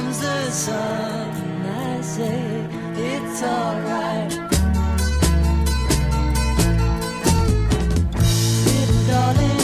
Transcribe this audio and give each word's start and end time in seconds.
Comes 0.00 0.20
the 0.20 0.50
sun. 0.50 1.30
and 1.44 1.66
I 1.66 2.00
say 2.00 2.40
it's 2.96 3.42
alright. 3.42 4.32
Little 8.66 9.02
darling, 9.10 9.59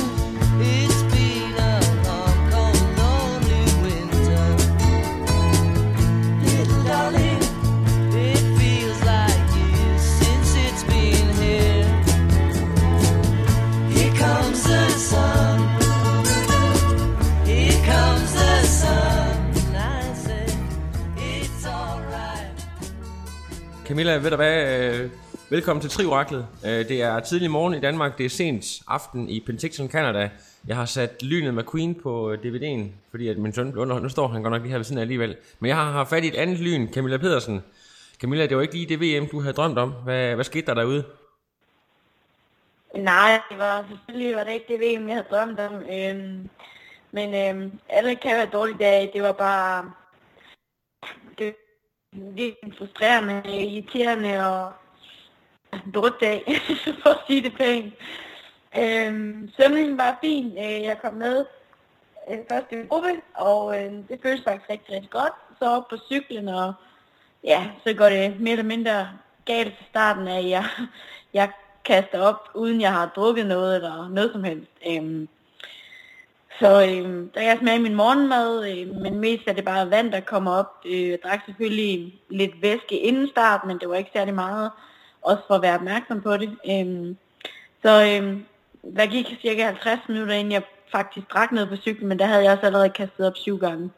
Camilla, 23.96 24.16
ved 24.16 24.30
du 24.30 24.36
hvad? 24.36 24.94
Øh, 24.94 25.10
velkommen 25.50 25.80
til 25.80 25.90
Trioraklet. 25.90 26.46
Øh, 26.64 26.70
det 26.70 27.02
er 27.02 27.20
tidlig 27.20 27.50
morgen 27.50 27.74
i 27.74 27.80
Danmark, 27.80 28.18
det 28.18 28.26
er 28.26 28.30
sent 28.30 28.64
aften 28.88 29.28
i 29.28 29.40
Penticton, 29.40 29.88
Canada. 29.88 30.30
Jeg 30.66 30.76
har 30.76 30.84
sat 30.84 31.22
Lynet 31.22 31.54
McQueen 31.54 31.94
på 31.94 32.30
øh, 32.30 32.38
DVD'en, 32.38 32.90
fordi 33.10 33.28
at 33.28 33.38
min 33.38 33.52
søn 33.52 33.72
blev 33.72 33.82
underholdt. 33.82 34.02
Nu 34.02 34.08
står 34.08 34.28
han 34.28 34.42
godt 34.42 34.52
nok 34.52 34.62
lige 34.62 34.70
her 34.70 34.78
ved 34.78 34.84
siden 34.84 34.98
af 34.98 35.02
alligevel. 35.02 35.36
Men 35.60 35.68
jeg 35.68 35.76
har 35.76 35.90
haft 35.90 36.10
fat 36.10 36.24
i 36.24 36.28
et 36.28 36.34
andet 36.34 36.58
lyn, 36.58 36.92
Camilla 36.92 37.16
Pedersen. 37.16 37.64
Camilla, 38.20 38.46
det 38.46 38.56
var 38.56 38.62
ikke 38.62 38.74
lige 38.74 38.96
det 38.96 39.00
VM, 39.00 39.28
du 39.28 39.40
havde 39.40 39.54
drømt 39.54 39.78
om. 39.78 39.90
Hvad, 39.90 40.34
hvad 40.34 40.44
skete 40.44 40.66
der 40.66 40.74
derude? 40.74 41.04
Nej, 42.96 43.40
det 43.50 43.58
var 43.58 43.84
selvfølgelig 43.88 44.36
var 44.36 44.44
det 44.44 44.52
ikke 44.52 44.66
det 44.68 44.80
VM, 44.80 45.08
jeg 45.08 45.16
havde 45.16 45.28
drømt 45.30 45.60
om. 45.60 45.74
Øhm, 45.74 46.48
men 47.12 47.34
øhm, 47.34 47.78
alle 47.88 48.16
kan 48.16 48.36
være 48.36 48.48
dårlige 48.52 48.78
dage. 48.78 49.10
Det 49.14 49.22
var 49.22 49.32
bare 49.32 49.90
var 52.12 52.32
lidt 52.36 52.78
frustrerende, 52.78 53.42
irriterende 53.46 54.46
og 54.46 54.72
en 55.72 56.12
dag, 56.20 56.44
for 57.02 57.10
at 57.10 57.18
sige 57.26 57.42
det 57.42 57.54
pænt. 57.58 57.94
Øhm, 58.78 59.50
svømningen 59.56 59.98
var 59.98 60.18
fin. 60.20 60.46
Øh, 60.58 60.82
jeg 60.82 60.98
kom 61.02 61.14
med 61.14 61.44
øh, 62.30 62.38
først 62.50 62.66
i 62.72 62.86
gruppe, 62.88 63.08
og 63.34 63.78
øh, 63.78 63.92
det 64.08 64.18
føles 64.22 64.44
faktisk 64.44 64.70
rigtig, 64.70 64.94
rigtig 64.94 65.10
godt. 65.10 65.32
Så 65.58 65.64
op 65.64 65.88
på 65.88 65.96
cyklen, 66.10 66.48
og 66.48 66.72
ja, 67.44 67.70
så 67.84 67.94
går 67.94 68.08
det 68.08 68.40
mere 68.40 68.52
eller 68.52 68.64
mindre 68.64 69.08
galt 69.44 69.76
til 69.76 69.86
starten 69.90 70.28
af, 70.28 70.38
at 70.38 70.48
jeg, 70.48 70.64
jeg 71.34 71.50
kaster 71.84 72.20
op, 72.20 72.48
uden 72.54 72.80
jeg 72.80 72.92
har 72.92 73.12
drukket 73.16 73.46
noget 73.46 73.76
eller 73.76 74.08
noget 74.08 74.32
som 74.32 74.44
helst. 74.44 74.70
Øhm, 74.86 75.28
så 76.60 76.82
øh, 76.82 77.28
der 77.34 77.42
jeg 77.42 77.58
smagte 77.60 77.82
min 77.82 77.94
morgenmad, 77.94 78.68
øh, 78.70 79.02
men 79.02 79.18
mest 79.18 79.42
er 79.46 79.52
det 79.52 79.64
bare 79.64 79.90
vand, 79.90 80.12
der 80.12 80.20
kommer 80.20 80.52
op. 80.52 80.72
Øh, 80.86 81.08
jeg 81.08 81.18
drak 81.24 81.40
selvfølgelig 81.46 82.20
lidt 82.30 82.62
væske 82.62 82.98
inden 82.98 83.28
start, 83.28 83.60
men 83.66 83.78
det 83.78 83.88
var 83.88 83.94
ikke 83.94 84.10
særlig 84.12 84.34
meget, 84.34 84.70
også 85.22 85.42
for 85.46 85.54
at 85.54 85.62
være 85.62 85.74
opmærksom 85.74 86.22
på 86.22 86.36
det. 86.36 86.50
Øh, 86.70 87.14
så 87.82 88.02
øh, 88.04 88.40
der 88.96 89.06
gik 89.06 89.38
cirka 89.42 89.64
50 89.64 90.08
minutter, 90.08 90.34
inden 90.34 90.52
jeg 90.52 90.62
faktisk 90.92 91.32
drak 91.32 91.52
noget 91.52 91.68
på 91.68 91.76
cyklen, 91.76 92.08
men 92.08 92.18
der 92.18 92.26
havde 92.26 92.44
jeg 92.44 92.52
også 92.52 92.66
allerede 92.66 92.90
kastet 92.90 93.26
op 93.26 93.36
syv 93.36 93.58
gange. 93.58 93.90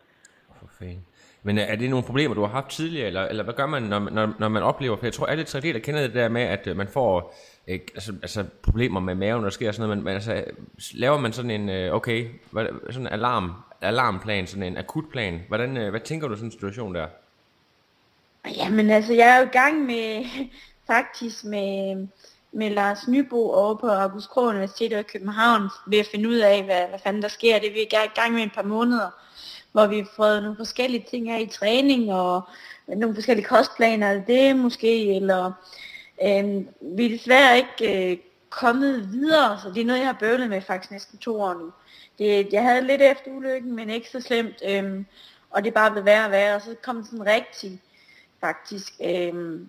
For 0.59 0.67
fanden. 0.79 1.05
Men 1.43 1.59
øh, 1.59 1.65
er 1.65 1.77
det 1.77 1.91
nogle 1.91 2.07
problemer, 2.07 2.35
du 2.35 2.41
har 2.41 2.49
haft 2.49 2.69
tidligere, 2.69 3.07
eller, 3.07 3.25
eller 3.25 3.45
hvad 3.45 3.55
gør 3.55 3.67
man, 3.67 3.83
når, 3.83 3.99
når, 3.99 4.35
når 4.39 4.49
man 4.49 4.63
oplever, 4.63 4.97
for 4.97 5.07
jeg 5.07 5.13
tror 5.13 5.27
alle 5.27 5.45
triatleter 5.45 5.81
kender 5.81 6.01
det 6.01 6.15
der 6.15 6.29
med, 6.29 6.43
at 6.43 6.67
øh, 6.67 6.77
man 6.77 6.89
får 6.89 7.35
øh, 7.69 7.81
altså, 7.95 8.13
altså 8.23 8.45
problemer 8.63 9.01
med 9.01 9.15
maven, 9.15 9.41
når 9.41 9.49
der 9.49 9.51
sker 9.51 9.73
sådan 9.73 9.89
noget, 9.89 9.99
men, 9.99 10.05
men 10.05 10.15
altså, 10.15 10.45
laver 10.95 11.19
man 11.19 11.33
sådan 11.33 11.51
en, 11.51 11.69
øh, 11.69 11.95
okay, 11.95 12.29
hvad, 12.51 12.67
sådan 12.91 13.07
en 13.07 13.13
alarm, 13.13 13.53
alarmplan, 13.81 14.47
sådan 14.47 14.63
en 14.63 14.77
akutplan, 14.77 15.41
hvordan, 15.49 15.77
øh, 15.77 15.91
hvad 15.91 16.01
tænker 16.01 16.29
du 16.29 16.35
i 16.35 16.37
sådan 16.37 16.47
en 16.47 16.53
situation 16.53 16.95
der? 16.95 17.07
Jamen 18.57 18.91
altså, 18.91 19.13
jeg 19.13 19.29
er 19.29 19.39
jo 19.39 19.47
i 19.47 19.53
gang 19.53 19.85
med, 19.85 20.25
faktisk 20.93 21.45
med, 21.45 22.07
med 22.53 22.71
Lars 22.71 23.09
Nybo 23.09 23.51
over 23.51 23.75
på 23.75 23.89
August 23.89 24.29
Krog 24.29 24.45
Universitet 24.45 24.93
i 24.93 25.03
København, 25.03 25.63
ved 25.87 25.99
at 25.99 26.07
finde 26.07 26.29
ud 26.29 26.37
af, 26.37 26.65
hvad, 26.65 26.89
hvad 26.89 26.99
fanden 26.99 27.23
der 27.23 27.29
sker. 27.29 27.59
Det 27.59 27.69
er 27.69 27.73
vi 27.73 27.81
er 27.81 28.03
i 28.05 28.21
gang 28.21 28.35
med 28.35 28.43
et 28.43 28.53
par 28.55 28.63
måneder, 28.63 29.11
hvor 29.73 29.87
vi 29.87 29.99
har 29.99 30.09
fået 30.17 30.43
nogle 30.43 30.57
forskellige 30.57 31.07
ting 31.11 31.31
af 31.31 31.41
i 31.41 31.47
træning, 31.47 32.13
og 32.13 32.43
nogle 32.87 33.15
forskellige 33.15 33.47
kostplaner, 33.47 34.11
eller 34.11 34.25
det 34.25 34.57
måske, 34.57 35.17
eller 35.17 35.53
øh, 36.23 36.45
vi 36.81 37.05
er 37.05 37.09
desværre 37.09 37.57
ikke 37.57 38.11
øh, 38.13 38.19
kommet 38.51 39.13
videre, 39.13 39.61
så 39.63 39.69
det 39.69 39.81
er 39.81 39.87
noget, 39.87 40.01
jeg 40.01 40.09
har 40.09 40.17
bøvlet 40.21 40.51
med 40.51 40.61
faktisk 40.61 40.91
næsten 40.91 41.19
to 41.19 41.41
år 41.41 41.55
nu. 41.55 41.73
Det, 42.19 42.53
jeg 42.53 42.63
havde 42.63 42.87
lidt 42.87 43.03
efter 43.03 43.31
ulykken, 43.31 43.77
men 43.77 43.91
ikke 43.91 44.11
så 44.11 44.21
slemt, 44.21 44.63
øh, 44.69 45.05
og 45.51 45.65
det 45.65 45.71
er 45.71 45.75
bare 45.75 45.91
blevet 45.91 46.07
værre 46.07 46.25
og 46.25 46.31
værre, 46.31 46.55
og 46.55 46.63
så 46.63 46.75
kom 46.83 46.97
det 46.97 47.07
sådan 47.07 47.27
rigtig, 47.27 47.81
faktisk, 48.41 48.93
øh, 49.05 49.61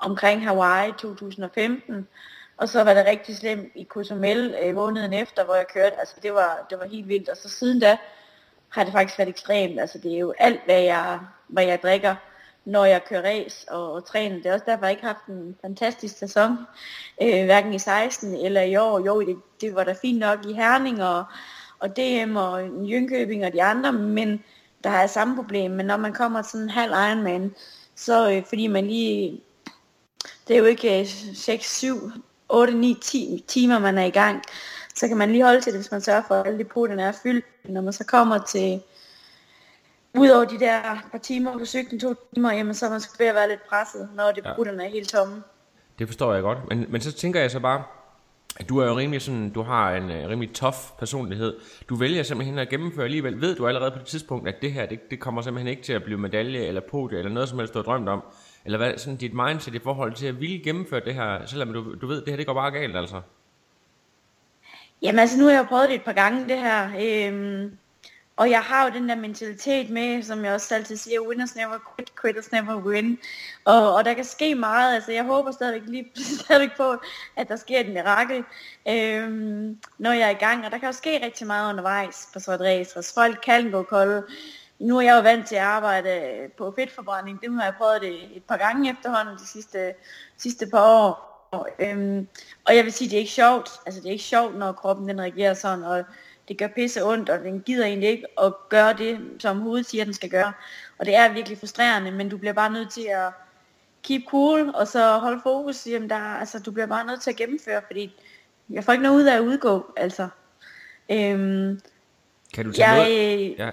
omkring 0.00 0.44
Hawaii 0.44 0.92
2015, 0.92 2.08
og 2.56 2.68
så 2.68 2.84
var 2.84 2.94
det 2.94 3.06
rigtig 3.06 3.36
slemt 3.36 3.72
i 3.74 3.84
Cozumel 3.84 4.54
øh, 4.62 4.74
måneden 4.74 5.12
efter, 5.12 5.44
hvor 5.44 5.54
jeg 5.54 5.66
kørte. 5.74 6.00
Altså 6.00 6.14
det 6.22 6.34
var, 6.34 6.66
det 6.70 6.78
var 6.78 6.86
helt 6.86 7.08
vildt. 7.08 7.28
Og 7.28 7.36
så 7.36 7.48
siden 7.48 7.80
da 7.80 7.96
har 8.68 8.84
det 8.84 8.92
faktisk 8.92 9.18
været 9.18 9.28
ekstremt. 9.28 9.80
Altså 9.80 9.98
det 9.98 10.14
er 10.14 10.18
jo 10.18 10.34
alt, 10.38 10.60
hvad 10.64 10.80
jeg, 10.80 11.18
hvad 11.46 11.64
jeg 11.64 11.82
drikker, 11.82 12.14
når 12.64 12.84
jeg 12.84 13.04
kører 13.04 13.22
race 13.22 13.72
og, 13.72 13.92
og 13.92 14.06
træner. 14.06 14.36
Det 14.36 14.46
er 14.46 14.52
også 14.52 14.64
derfor, 14.66 14.84
jeg 14.84 14.92
ikke 14.92 15.02
har 15.02 15.12
haft 15.12 15.26
en 15.26 15.56
fantastisk 15.60 16.18
sæson, 16.18 16.58
øh, 17.22 17.44
hverken 17.44 17.74
i 17.74 17.78
16 17.78 18.34
eller 18.34 18.62
i 18.62 18.76
år. 18.76 18.98
Jo, 19.00 19.20
det, 19.20 19.36
det 19.60 19.74
var 19.74 19.84
da 19.84 19.94
fint 20.02 20.18
nok 20.18 20.46
i 20.46 20.52
Herning 20.52 21.02
og, 21.04 21.24
og 21.78 21.96
DM 21.96 22.36
og 22.36 22.62
Jynkøbing 22.62 23.44
og 23.46 23.52
de 23.52 23.62
andre, 23.62 23.92
men 23.92 24.44
der 24.84 24.90
har 24.90 25.00
jeg 25.00 25.10
samme 25.10 25.36
problem. 25.36 25.70
Men 25.70 25.86
når 25.86 25.96
man 25.96 26.12
kommer 26.12 26.42
til 26.42 26.50
sådan 26.50 26.64
en 26.64 26.70
halv 26.70 26.92
Ironman, 26.92 27.54
så 27.96 28.30
øh, 28.30 28.44
fordi 28.44 28.66
man 28.66 28.86
lige 28.86 29.40
det 30.48 30.54
er 30.54 30.58
jo 30.58 30.64
ikke 30.64 31.08
6, 31.34 31.78
7, 31.78 32.12
8, 32.48 32.74
9, 32.74 32.96
10 33.02 33.44
timer, 33.48 33.78
man 33.78 33.98
er 33.98 34.04
i 34.04 34.10
gang. 34.10 34.42
Så 34.98 35.08
kan 35.08 35.16
man 35.16 35.32
lige 35.32 35.44
holde 35.44 35.60
til 35.60 35.72
det, 35.72 35.80
hvis 35.80 35.90
man 35.90 36.00
sørger 36.00 36.22
for, 36.28 36.34
at 36.34 36.46
alle 36.46 36.58
de 36.58 36.64
poterne 36.64 37.02
er 37.02 37.12
fyldt. 37.22 37.44
Når 37.64 37.80
man 37.80 37.92
så 37.92 38.04
kommer 38.04 38.38
til, 38.38 38.82
udover 40.14 40.44
de 40.44 40.60
der 40.60 40.80
par 41.12 41.18
timer 41.18 41.58
på 41.58 41.64
cyklen, 41.64 42.00
to 42.00 42.14
timer, 42.34 42.52
jamen 42.52 42.74
så 42.74 42.86
er 42.86 42.90
man 42.90 43.00
ved 43.18 43.26
at 43.26 43.34
være 43.34 43.48
lidt 43.48 43.68
presset, 43.68 44.08
når 44.14 44.32
de 44.32 44.40
Ja. 44.44 44.50
er 44.50 44.88
helt 44.88 45.08
tomme. 45.08 45.42
Det 45.98 46.08
forstår 46.08 46.34
jeg 46.34 46.42
godt, 46.42 46.58
men, 46.68 46.86
men 46.88 47.00
så 47.00 47.12
tænker 47.12 47.40
jeg 47.40 47.50
så 47.50 47.60
bare, 47.60 47.82
at 48.56 48.68
du 48.68 48.78
er 48.78 48.86
jo 48.86 48.96
rimelig 48.96 49.22
sådan, 49.22 49.50
du 49.50 49.62
har 49.62 49.94
en 49.94 50.04
uh, 50.04 50.28
rimelig 50.30 50.54
tough 50.54 50.76
personlighed. 50.98 51.56
Du 51.88 51.94
vælger 51.96 52.22
simpelthen 52.22 52.58
at 52.58 52.68
gennemføre 52.68 53.04
alligevel. 53.04 53.40
Ved 53.40 53.56
du 53.56 53.66
allerede 53.66 53.90
på 53.90 53.98
det 53.98 54.06
tidspunkt, 54.06 54.48
at 54.48 54.54
det 54.62 54.72
her, 54.72 54.86
det, 54.86 55.10
det 55.10 55.20
kommer 55.20 55.42
simpelthen 55.42 55.68
ikke 55.68 55.82
til 55.82 55.92
at 55.92 56.02
blive 56.02 56.18
medalje 56.18 56.60
eller 56.60 56.80
podie 56.90 57.18
eller 57.18 57.32
noget 57.32 57.48
som 57.48 57.58
helst, 57.58 57.74
du 57.74 57.78
har 57.78 57.84
drømt 57.84 58.08
om? 58.08 58.22
Eller 58.64 58.78
hvad 58.78 58.98
sådan 58.98 59.16
dit 59.16 59.34
mindset 59.34 59.74
i 59.74 59.78
forhold 59.78 60.14
til 60.14 60.26
at 60.26 60.40
ville 60.40 60.58
gennemføre 60.64 61.00
det 61.04 61.14
her, 61.14 61.46
selvom 61.46 61.72
du, 61.72 61.94
du 62.00 62.06
ved, 62.06 62.20
det 62.20 62.28
her 62.28 62.36
det 62.36 62.46
går 62.46 62.54
bare 62.54 62.70
galt 62.70 62.96
altså? 62.96 63.20
Jamen 65.02 65.18
altså, 65.18 65.38
nu 65.38 65.44
har 65.44 65.52
jeg 65.52 65.66
prøvet 65.66 65.88
det 65.88 65.94
et 65.94 66.04
par 66.04 66.12
gange, 66.12 66.48
det 66.48 66.58
her. 66.58 66.90
Øhm, 67.00 67.78
og 68.36 68.50
jeg 68.50 68.60
har 68.60 68.84
jo 68.84 68.92
den 68.94 69.08
der 69.08 69.14
mentalitet 69.14 69.90
med, 69.90 70.22
som 70.22 70.44
jeg 70.44 70.54
også 70.54 70.74
altid 70.74 70.96
siger, 70.96 71.20
winners 71.20 71.56
never 71.56 71.78
quit, 71.96 72.12
quitters 72.20 72.52
never 72.52 72.76
win. 72.76 73.18
Og, 73.64 73.94
og 73.94 74.04
der 74.04 74.14
kan 74.14 74.24
ske 74.24 74.54
meget, 74.54 74.94
altså 74.94 75.12
jeg 75.12 75.24
håber 75.24 75.50
stadigvæk, 75.50 75.88
lige, 75.88 76.10
stadigvæk 76.44 76.76
på, 76.76 76.96
at 77.36 77.48
der 77.48 77.56
sker 77.56 77.80
et 77.80 77.88
mirakel, 77.88 78.44
øhm, 78.88 79.78
når 79.98 80.12
jeg 80.12 80.26
er 80.26 80.30
i 80.30 80.44
gang. 80.44 80.64
Og 80.64 80.70
der 80.70 80.78
kan 80.78 80.88
jo 80.88 80.92
ske 80.92 81.24
rigtig 81.24 81.46
meget 81.46 81.70
undervejs 81.70 82.28
på 82.32 82.40
sådan 82.40 82.66
et 82.66 82.66
race, 82.66 82.98
og 82.98 83.04
folk 83.14 83.40
kan 83.44 83.70
gå 83.70 83.82
kolde. 83.82 84.26
Nu 84.78 84.98
er 84.98 85.02
jeg 85.02 85.16
jo 85.16 85.22
vant 85.22 85.46
til 85.46 85.56
at 85.56 85.62
arbejde 85.62 86.10
øh, 86.10 86.50
på 86.50 86.74
fedtforbrænding. 86.78 87.40
Det 87.40 87.54
har 87.54 87.64
jeg 87.64 87.74
prøvet 87.78 88.00
det 88.02 88.36
et 88.36 88.44
par 88.44 88.56
gange 88.56 88.90
efterhånden 88.90 89.36
de 89.36 89.46
sidste, 89.46 89.94
sidste 90.36 90.66
par 90.66 90.82
år. 90.82 91.27
Og, 91.50 91.68
øhm, 91.78 92.28
og 92.64 92.76
jeg 92.76 92.84
vil 92.84 92.92
sige, 92.92 93.10
det 93.10 93.16
er 93.16 93.20
ikke 93.20 93.30
sjovt. 93.30 93.70
Altså 93.86 94.00
det 94.00 94.08
er 94.08 94.12
ikke 94.12 94.24
sjovt, 94.24 94.58
når 94.58 94.72
kroppen 94.72 95.08
den 95.08 95.20
reagerer 95.20 95.54
sådan, 95.54 95.84
og 95.84 96.04
det 96.48 96.58
gør 96.58 96.66
pisse 96.66 97.04
ondt, 97.04 97.30
og 97.30 97.38
den 97.38 97.60
gider 97.60 97.86
egentlig 97.86 98.08
ikke 98.08 98.26
at 98.40 98.52
gøre 98.68 98.92
det, 98.92 99.18
som 99.38 99.60
hovedet 99.60 99.86
siger, 99.86 100.04
den 100.04 100.14
skal 100.14 100.30
gøre. 100.30 100.52
Og 100.98 101.06
det 101.06 101.14
er 101.16 101.32
virkelig 101.32 101.58
frustrerende, 101.58 102.10
men 102.10 102.28
du 102.28 102.36
bliver 102.36 102.52
bare 102.52 102.72
nødt 102.72 102.90
til 102.90 103.06
at 103.10 103.32
keep 104.02 104.22
cool, 104.28 104.70
og 104.74 104.88
så 104.88 105.18
holde 105.18 105.40
fokus. 105.42 105.86
Jamen 105.86 106.10
der, 106.10 106.16
altså, 106.16 106.58
du 106.58 106.70
bliver 106.70 106.86
bare 106.86 107.06
nødt 107.06 107.22
til 107.22 107.30
at 107.30 107.36
gennemføre, 107.36 107.82
fordi 107.86 108.20
jeg 108.70 108.84
får 108.84 108.92
ikke 108.92 109.02
noget 109.02 109.16
ud 109.16 109.24
af 109.24 109.34
at 109.34 109.40
udgå, 109.40 109.92
altså. 109.96 110.28
Øhm, 111.10 111.80
Kan 112.54 112.64
du 112.64 112.72
tage 112.72 112.88
Jeg, 112.88 112.96
noget, 112.96 113.50
øh, 113.50 113.58
ja, 113.58 113.70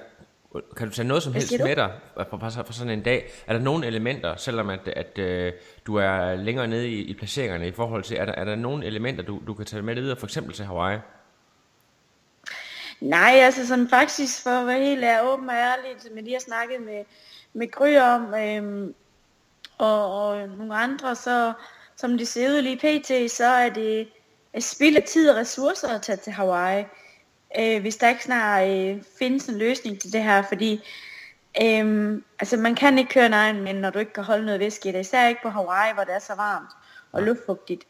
kan 0.78 0.88
du 0.88 0.94
tage 0.94 1.08
noget 1.08 1.24
som 1.24 1.34
helst 1.34 1.54
med 1.60 1.76
dig 1.76 1.92
fra, 2.16 2.74
sådan 2.74 2.94
en 2.94 3.04
dag? 3.04 3.32
Er 3.48 3.54
der 3.54 3.60
nogle 3.60 3.88
elementer, 3.88 4.36
selvom 4.36 4.70
at, 4.70 4.88
at 4.88 5.18
øh, 5.18 5.54
du 5.86 5.96
er 5.96 6.36
længere 6.36 6.68
nede 6.68 6.90
i, 6.90 7.02
i 7.02 7.14
placeringerne 7.14 7.68
i 7.68 7.72
forhold 7.72 8.04
til, 8.04 8.18
er 8.18 8.26
der, 8.26 8.34
er 8.34 8.44
der 8.44 8.56
nogle 8.56 8.86
elementer, 8.86 9.24
du, 9.24 9.42
du 9.48 9.54
kan 9.54 9.66
tage 9.66 9.82
med 9.82 9.96
dig 9.96 10.04
videre, 10.04 10.18
for 10.18 10.28
eksempel 10.28 10.54
til 10.54 10.66
Hawaii? 10.66 11.00
Nej, 13.02 13.32
altså 13.34 13.68
sådan 13.68 13.90
faktisk 13.90 14.44
for 14.44 14.50
at 14.50 14.68
være 14.68 14.80
helt 14.80 15.04
ærlig, 15.04 15.32
åben 15.32 15.50
og 15.50 15.56
ærlig, 15.56 16.02
som 16.02 16.16
jeg 16.16 16.24
lige 16.24 16.34
har 16.34 16.40
snakket 16.40 16.82
med, 16.82 17.04
med 17.54 17.72
Gry 17.72 17.96
om, 17.96 18.34
øhm, 18.34 18.96
og, 19.78 20.28
og 20.28 20.50
nogle 20.50 20.76
andre, 20.76 21.16
så 21.16 21.54
som 21.96 22.18
det 22.18 22.28
ser 22.28 22.50
ud 22.50 22.62
lige 22.62 22.78
pt, 22.78 23.32
så 23.32 23.46
er 23.46 23.70
det 23.70 24.08
et 24.54 24.64
spild 24.64 24.98
af 24.98 25.04
tid 25.04 25.30
og 25.30 25.36
ressourcer 25.36 25.88
at 25.88 26.02
tage 26.02 26.16
til 26.16 26.34
Hawaii, 26.34 26.86
øh, 27.60 27.82
hvis 27.82 27.98
der 27.98 28.10
ikke 28.10 28.24
snart 28.24 28.70
øh, 28.70 29.04
findes 29.20 29.48
en 29.48 29.58
løsning 29.58 30.00
til 30.02 30.14
det 30.14 30.24
her, 30.24 30.42
fordi 30.42 30.82
øhm, 31.64 32.24
altså 32.40 32.58
man 32.58 32.76
kan 32.76 32.98
ikke 32.98 33.12
køre 33.12 33.26
en 33.26 33.34
Ironman, 33.34 33.76
når 33.76 33.90
du 33.90 34.00
ikke 34.00 34.14
kan 34.14 34.24
holde 34.24 34.46
noget 34.46 34.60
væske 34.60 34.90
i 34.90 34.92
det, 34.92 35.00
især 35.00 35.28
ikke 35.28 35.42
på 35.44 35.50
Hawaii, 35.50 35.94
hvor 35.94 36.04
det 36.04 36.16
er 36.16 36.20
så 36.20 36.36
varmt 36.36 36.70
og 37.12 37.24
luftfugtigt. 37.24 37.84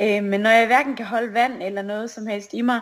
Øh, 0.00 0.24
men 0.24 0.40
når 0.40 0.50
jeg 0.50 0.66
hverken 0.66 0.96
kan 0.96 1.06
holde 1.06 1.34
vand 1.34 1.62
eller 1.62 1.82
noget 1.82 2.10
som 2.10 2.26
helst 2.26 2.54
i 2.54 2.62
mig, 2.62 2.80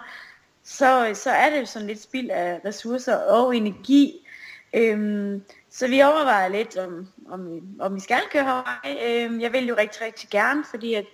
så, 0.64 1.10
så 1.14 1.30
er 1.30 1.50
det 1.50 1.60
jo 1.60 1.66
sådan 1.66 1.88
lidt 1.88 2.02
spild 2.02 2.30
af 2.30 2.60
ressourcer 2.64 3.16
og 3.16 3.56
energi. 3.56 4.26
Øhm, 4.74 5.42
så 5.70 5.88
vi 5.88 6.02
overvejer 6.02 6.48
lidt, 6.48 6.76
om, 6.76 7.08
om, 7.28 7.60
om 7.80 7.94
vi 7.94 8.00
skal 8.00 8.20
køre 8.32 8.44
Hawaii. 8.44 9.24
Øhm, 9.24 9.40
jeg 9.40 9.52
vil 9.52 9.66
jo 9.66 9.76
rigtig, 9.78 10.02
rigtig 10.02 10.28
gerne, 10.30 10.64
fordi 10.70 10.94
at 10.94 11.04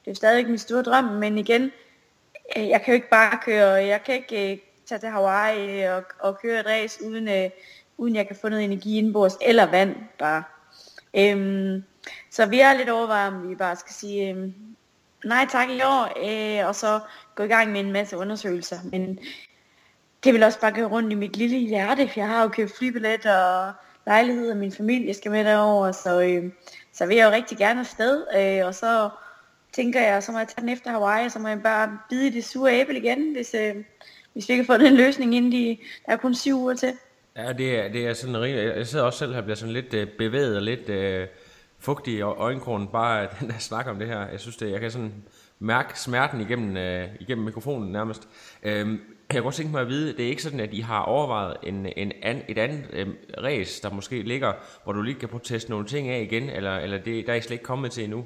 det 0.00 0.06
er 0.06 0.10
jo 0.10 0.14
stadigvæk 0.14 0.48
min 0.48 0.58
store 0.58 0.82
drøm, 0.82 1.04
men 1.04 1.38
igen, 1.38 1.62
øh, 1.64 1.70
Øh, 2.56 2.68
jeg 2.68 2.82
kan 2.82 2.92
jo 2.92 2.94
ikke 2.94 3.08
bare 3.08 3.38
køre, 3.44 3.72
jeg 3.72 4.02
kan 4.02 4.14
ikke 4.14 4.52
øh, 4.52 4.58
tage 4.86 4.98
til 4.98 5.08
Hawaii 5.08 5.82
og, 5.82 6.02
og 6.18 6.38
køre 6.38 6.60
et 6.60 6.66
race, 6.66 7.04
uden, 7.04 7.28
øh, 7.28 7.50
uden 7.98 8.16
jeg 8.16 8.26
kan 8.26 8.36
få 8.36 8.48
noget 8.48 8.64
energi 8.64 8.98
indenbords, 8.98 9.38
eller 9.42 9.66
vand 9.66 9.96
bare. 10.18 10.42
Øhm, 11.14 11.84
så 12.30 12.46
vi 12.46 12.60
er 12.60 12.72
lidt 12.72 12.90
overvejet, 12.90 13.34
om 13.34 13.48
vi 13.48 13.54
bare 13.54 13.76
skal 13.76 13.92
sige, 13.92 14.30
øhm, 14.30 14.54
nej 15.24 15.46
tak 15.50 15.68
i 15.70 15.80
år, 15.82 16.12
øh, 16.26 16.68
og 16.68 16.74
så 16.74 17.00
gå 17.34 17.42
i 17.42 17.48
gang 17.48 17.72
med 17.72 17.80
en 17.80 17.92
masse 17.92 18.16
undersøgelser. 18.16 18.78
Men 18.84 19.18
det 20.24 20.34
vil 20.34 20.42
også 20.42 20.60
bare 20.60 20.72
gå 20.72 20.86
rundt 20.86 21.12
i 21.12 21.14
mit 21.14 21.36
lille 21.36 21.58
hjerte, 21.58 22.08
for 22.08 22.20
jeg 22.20 22.28
har 22.28 22.42
jo 22.42 22.48
købt 22.48 22.76
flybillet 22.78 23.26
og 23.26 23.72
lejlighed, 24.06 24.50
og 24.50 24.56
min 24.56 24.72
familie 24.72 25.14
skal 25.14 25.30
med 25.30 25.44
derover, 25.44 25.92
så, 25.92 26.20
øh, 26.20 26.52
så 26.92 27.06
vil 27.06 27.16
jeg 27.16 27.26
jo 27.26 27.30
rigtig 27.30 27.58
gerne 27.58 27.80
afsted, 27.80 28.26
øh, 28.36 28.66
og 28.66 28.74
så 28.74 29.10
tænker 29.72 30.00
jeg, 30.00 30.22
så 30.22 30.32
må 30.32 30.38
jeg 30.38 30.48
tage 30.48 30.60
den 30.60 30.68
efter 30.68 30.90
Hawaii, 30.90 31.24
og 31.24 31.32
så 31.32 31.38
må 31.38 31.48
jeg 31.48 31.62
bare 31.62 31.98
bide 32.10 32.26
i 32.26 32.30
det 32.30 32.44
sure 32.44 32.80
æble 32.80 32.98
igen, 32.98 33.32
hvis, 33.32 33.54
øh, 33.54 33.74
hvis 34.32 34.48
vi 34.48 34.52
ikke 34.52 34.64
har 34.64 34.74
fundet 34.74 34.90
den 34.90 34.96
løsning 34.96 35.34
inden 35.34 35.52
de, 35.52 35.78
der 36.06 36.12
er 36.12 36.16
kun 36.16 36.34
syv 36.34 36.60
uger 36.60 36.74
til. 36.74 36.92
Ja, 37.36 37.52
det 37.52 37.78
er, 37.78 37.88
det 37.88 38.06
er 38.06 38.14
sådan 38.14 38.40
rigtig, 38.40 38.76
jeg 38.76 38.86
sidder 38.86 39.04
også 39.04 39.18
selv 39.18 39.32
her 39.32 39.38
og 39.38 39.44
bliver 39.44 39.56
sådan 39.56 39.74
lidt 39.74 39.94
øh, 39.94 40.06
bevæget 40.18 40.56
og 40.56 40.62
lidt 40.62 40.88
øh, 40.88 41.26
fugtig 41.78 42.14
i 42.14 42.20
øjenkrogen, 42.20 42.88
bare 42.88 43.22
at 43.22 43.40
den 43.40 43.48
der 43.48 43.58
snak 43.58 43.86
om 43.86 43.98
det 43.98 44.08
her. 44.08 44.28
Jeg 44.28 44.40
synes 44.40 44.56
det, 44.56 44.70
jeg 44.70 44.80
kan 44.80 44.90
sådan 44.90 45.12
mærke 45.58 46.00
smerten 46.00 46.40
igennem, 46.40 46.76
øh, 46.76 47.08
igennem 47.20 47.44
mikrofonen 47.44 47.92
nærmest. 47.92 48.28
Øhm, 48.62 49.00
jeg 49.32 49.36
kunne 49.36 49.42
godt 49.42 49.54
tænke 49.54 49.72
mig 49.72 49.80
at 49.80 49.88
vide, 49.88 50.16
det 50.16 50.24
er 50.24 50.28
ikke 50.28 50.42
sådan, 50.42 50.60
at 50.60 50.74
I 50.74 50.80
har 50.80 51.02
overvejet 51.02 51.56
en, 51.62 51.86
en 51.96 52.12
an, 52.22 52.42
et 52.48 52.58
andet 52.58 52.84
øh, 52.92 53.08
race, 53.42 53.82
der 53.82 53.90
måske 53.90 54.22
ligger, 54.22 54.52
hvor 54.84 54.92
du 54.92 55.02
lige 55.02 55.14
kan 55.14 55.28
prøve 55.28 55.40
at 55.40 55.46
teste 55.46 55.70
nogle 55.70 55.86
ting 55.86 56.08
af 56.08 56.20
igen, 56.20 56.50
eller, 56.50 56.76
eller 56.76 56.98
det, 56.98 57.26
der 57.26 57.32
er 57.32 57.36
I 57.36 57.40
slet 57.40 57.50
ikke 57.50 57.64
kommet 57.64 57.90
til 57.90 58.04
endnu? 58.04 58.24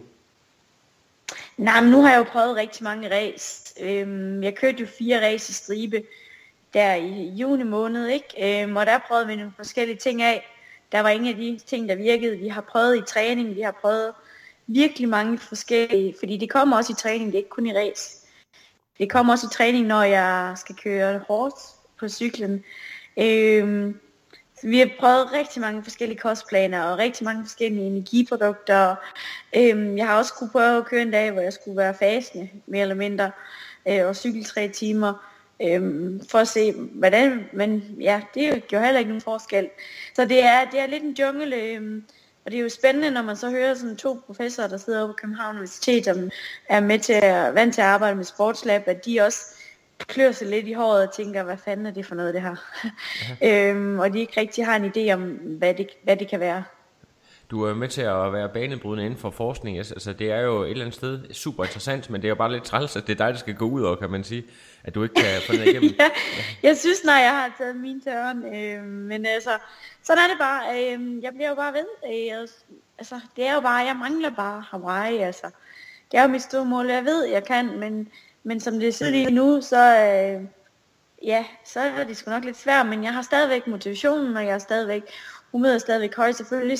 Nej, 1.57 1.81
men 1.81 1.91
nu 1.91 2.03
har 2.03 2.11
jeg 2.11 2.19
jo 2.19 2.25
prøvet 2.25 2.57
rigtig 2.57 2.85
mange 2.85 3.11
ræs. 3.11 3.75
Øhm, 3.81 4.43
jeg 4.43 4.55
kørte 4.55 4.79
jo 4.79 4.87
fire 4.87 5.21
ræs 5.21 5.49
i 5.49 5.53
stribe 5.53 6.03
der 6.75 6.95
i 6.95 7.29
juni 7.29 7.63
måned, 7.65 8.09
ikke? 8.09 8.63
Øhm, 8.63 8.77
og 8.77 8.87
der 8.87 8.99
prøvede 9.09 9.27
vi 9.27 9.37
nogle 9.37 9.53
forskellige 9.57 9.97
ting 9.97 10.23
af. 10.23 10.47
Der 10.93 11.01
var 11.01 11.09
ingen 11.09 11.29
af 11.29 11.37
de 11.37 11.61
ting, 11.67 11.89
der 11.89 11.95
virkede. 11.95 12.37
Vi 12.37 12.49
har 12.49 12.61
prøvet 12.61 12.97
i 12.97 13.03
træning, 13.07 13.57
vi 13.57 13.61
har 13.61 13.79
prøvet 13.81 14.13
virkelig 14.67 15.09
mange 15.09 15.39
forskellige, 15.39 16.15
fordi 16.19 16.37
det 16.37 16.51
kommer 16.51 16.77
også 16.77 16.93
i 16.93 16.97
træning, 17.03 17.27
det 17.27 17.35
er 17.35 17.39
ikke 17.39 17.49
kun 17.49 17.67
i 17.67 17.73
ræs. 17.73 18.27
Det 18.99 19.11
kommer 19.11 19.33
også 19.33 19.47
i 19.47 19.55
træning, 19.55 19.87
når 19.87 20.03
jeg 20.03 20.53
skal 20.57 20.75
køre 20.75 21.19
hårdt 21.29 21.55
på 21.99 22.09
cyklen. 22.09 22.65
Øhm, 23.17 24.01
så 24.65 24.69
vi 24.69 24.79
har 24.79 24.91
prøvet 25.01 25.33
rigtig 25.33 25.61
mange 25.61 25.83
forskellige 25.83 26.19
kostplaner 26.19 26.83
og 26.83 26.99
rigtig 26.99 27.25
mange 27.25 27.45
forskellige 27.45 27.87
energiprodukter. 27.87 28.97
Øhm, 29.57 29.99
jeg 29.99 30.07
har 30.07 30.19
også 30.19 30.35
kunne 30.35 30.51
prøve 30.51 30.79
at 30.79 30.85
køre 30.85 31.03
en 31.03 31.11
dag, 31.11 31.31
hvor 31.31 31.41
jeg 31.41 31.53
skulle 31.53 31.77
være 31.77 31.95
fasende, 31.95 32.49
mere 32.67 32.83
eller 32.83 32.95
mindre, 32.95 33.31
øh, 33.89 34.07
og 34.07 34.17
cykle 34.17 34.45
tre 34.45 34.69
timer, 34.69 35.13
øhm, 35.63 36.21
for 36.31 36.39
at 36.39 36.49
se, 36.49 36.73
hvordan, 36.73 37.45
men 37.53 37.97
ja, 38.01 38.21
det 38.35 38.67
gjorde 38.67 38.85
heller 38.85 38.99
ikke 38.99 39.09
nogen 39.09 39.21
forskel. 39.21 39.69
Så 40.15 40.25
det 40.25 40.45
er, 40.45 40.65
det 40.71 40.81
er 40.81 40.87
lidt 40.87 41.03
en 41.03 41.17
jungle, 41.19 41.57
øhm, 41.57 42.05
og 42.45 42.51
det 42.51 42.59
er 42.59 42.63
jo 42.63 42.69
spændende, 42.69 43.11
når 43.11 43.23
man 43.23 43.37
så 43.37 43.51
hører 43.51 43.75
sådan 43.75 43.97
to 43.97 44.21
professorer, 44.27 44.69
der 44.69 44.77
sidder 44.77 45.03
oppe 45.03 45.13
på 45.13 45.17
København 45.17 45.57
Universitet, 45.57 46.05
som 46.05 46.31
er 46.69 46.81
med 46.81 46.99
til 46.99 47.13
at, 47.13 47.55
vant 47.55 47.75
til 47.75 47.81
at 47.81 47.87
arbejde 47.87 48.17
med 48.17 48.25
sportslab, 48.25 48.89
at 48.89 49.05
de 49.05 49.21
også 49.21 49.41
klør 50.06 50.33
sig 50.33 50.49
lidt 50.49 50.69
i 50.69 50.73
håret 50.73 51.09
og 51.09 51.15
tænker, 51.15 51.43
hvad 51.43 51.56
fanden 51.56 51.87
er 51.87 51.91
det 51.91 52.06
for 52.06 52.15
noget 52.15 52.35
det 52.35 52.43
her? 52.43 52.56
øhm, 53.71 53.99
og 53.99 54.12
de 54.12 54.21
ikke 54.21 54.41
rigtig 54.41 54.67
har 54.67 54.77
en 54.77 54.93
idé 54.97 55.12
om, 55.12 55.21
hvad 55.59 55.75
det, 55.75 55.89
hvad 56.05 56.17
det 56.17 56.29
kan 56.29 56.41
være. 56.41 56.65
Du 57.51 57.62
er 57.62 57.75
med 57.75 57.89
til 57.89 58.03
at 58.03 58.33
være 58.33 58.49
banebrydende 58.49 59.05
inden 59.05 59.19
for 59.19 59.31
forskning. 59.31 59.79
Altså, 59.79 60.12
det 60.12 60.31
er 60.31 60.41
jo 60.41 60.62
et 60.62 60.71
eller 60.71 60.85
andet 60.85 60.97
sted 60.97 61.35
super 61.35 61.65
interessant, 61.65 62.11
men 62.11 62.21
det 62.21 62.27
er 62.27 62.29
jo 62.29 62.35
bare 62.35 62.53
lidt 62.53 62.65
træls, 62.65 62.97
at 62.97 63.06
det 63.06 63.12
er 63.12 63.25
dig, 63.25 63.33
der 63.33 63.39
skal 63.39 63.55
gå 63.55 63.65
ud 63.65 63.83
over, 63.83 63.97
kan 63.97 64.11
man 64.11 64.25
sige. 64.25 64.45
At 64.85 64.95
du 64.95 65.03
ikke 65.03 65.15
kan 65.15 65.43
få 65.47 65.53
det 65.53 65.67
igennem. 65.69 65.91
ja, 66.01 66.11
jeg 66.62 66.77
synes, 66.77 67.05
når 67.05 67.12
jeg 67.12 67.31
har 67.31 67.55
taget 67.59 67.77
min 67.77 68.01
tørn, 68.01 68.55
øh, 68.55 68.85
men 68.85 69.27
altså, 69.27 69.51
sådan 70.03 70.25
er 70.25 70.29
det 70.29 70.39
bare. 70.39 70.62
Øh, 70.73 71.23
jeg 71.23 71.33
bliver 71.35 71.49
jo 71.49 71.55
bare 71.55 71.73
ved. 71.73 71.87
Øh, 72.06 72.49
altså, 72.99 73.21
det 73.37 73.47
er 73.47 73.55
jo 73.55 73.61
bare, 73.61 73.87
jeg 73.87 73.97
mangler 73.97 74.31
bare 74.31 74.65
Hawaii, 74.71 75.19
altså. 75.19 75.47
Det 76.11 76.19
er 76.19 76.23
jo 76.23 76.29
mit 76.29 76.43
store 76.43 76.65
mål, 76.65 76.87
jeg 76.91 77.05
ved, 77.05 77.25
jeg 77.25 77.45
kan, 77.45 77.79
men, 77.79 78.09
men 78.44 78.61
som 78.61 78.81
det 78.81 78.94
ser 78.94 79.11
lige 79.11 79.31
nu, 79.31 79.61
så, 79.61 79.76
øh, 79.76 80.44
ja, 81.23 81.44
så 81.64 81.81
er 81.81 82.05
det 82.05 82.17
sgu 82.17 82.31
nok 82.31 82.44
lidt 82.44 82.56
svært, 82.56 82.87
men 82.87 83.05
jeg 83.05 83.12
har 83.12 83.23
stadigvæk 83.23 83.67
motivationen, 83.67 84.37
og 84.37 84.44
jeg 84.44 84.55
har 84.55 84.58
stadigvæk, 84.58 85.02
humøret 85.52 85.75
er 85.75 85.79
stadigvæk 85.79 86.17
højt. 86.17 86.37
Selvfølgelig 86.37 86.79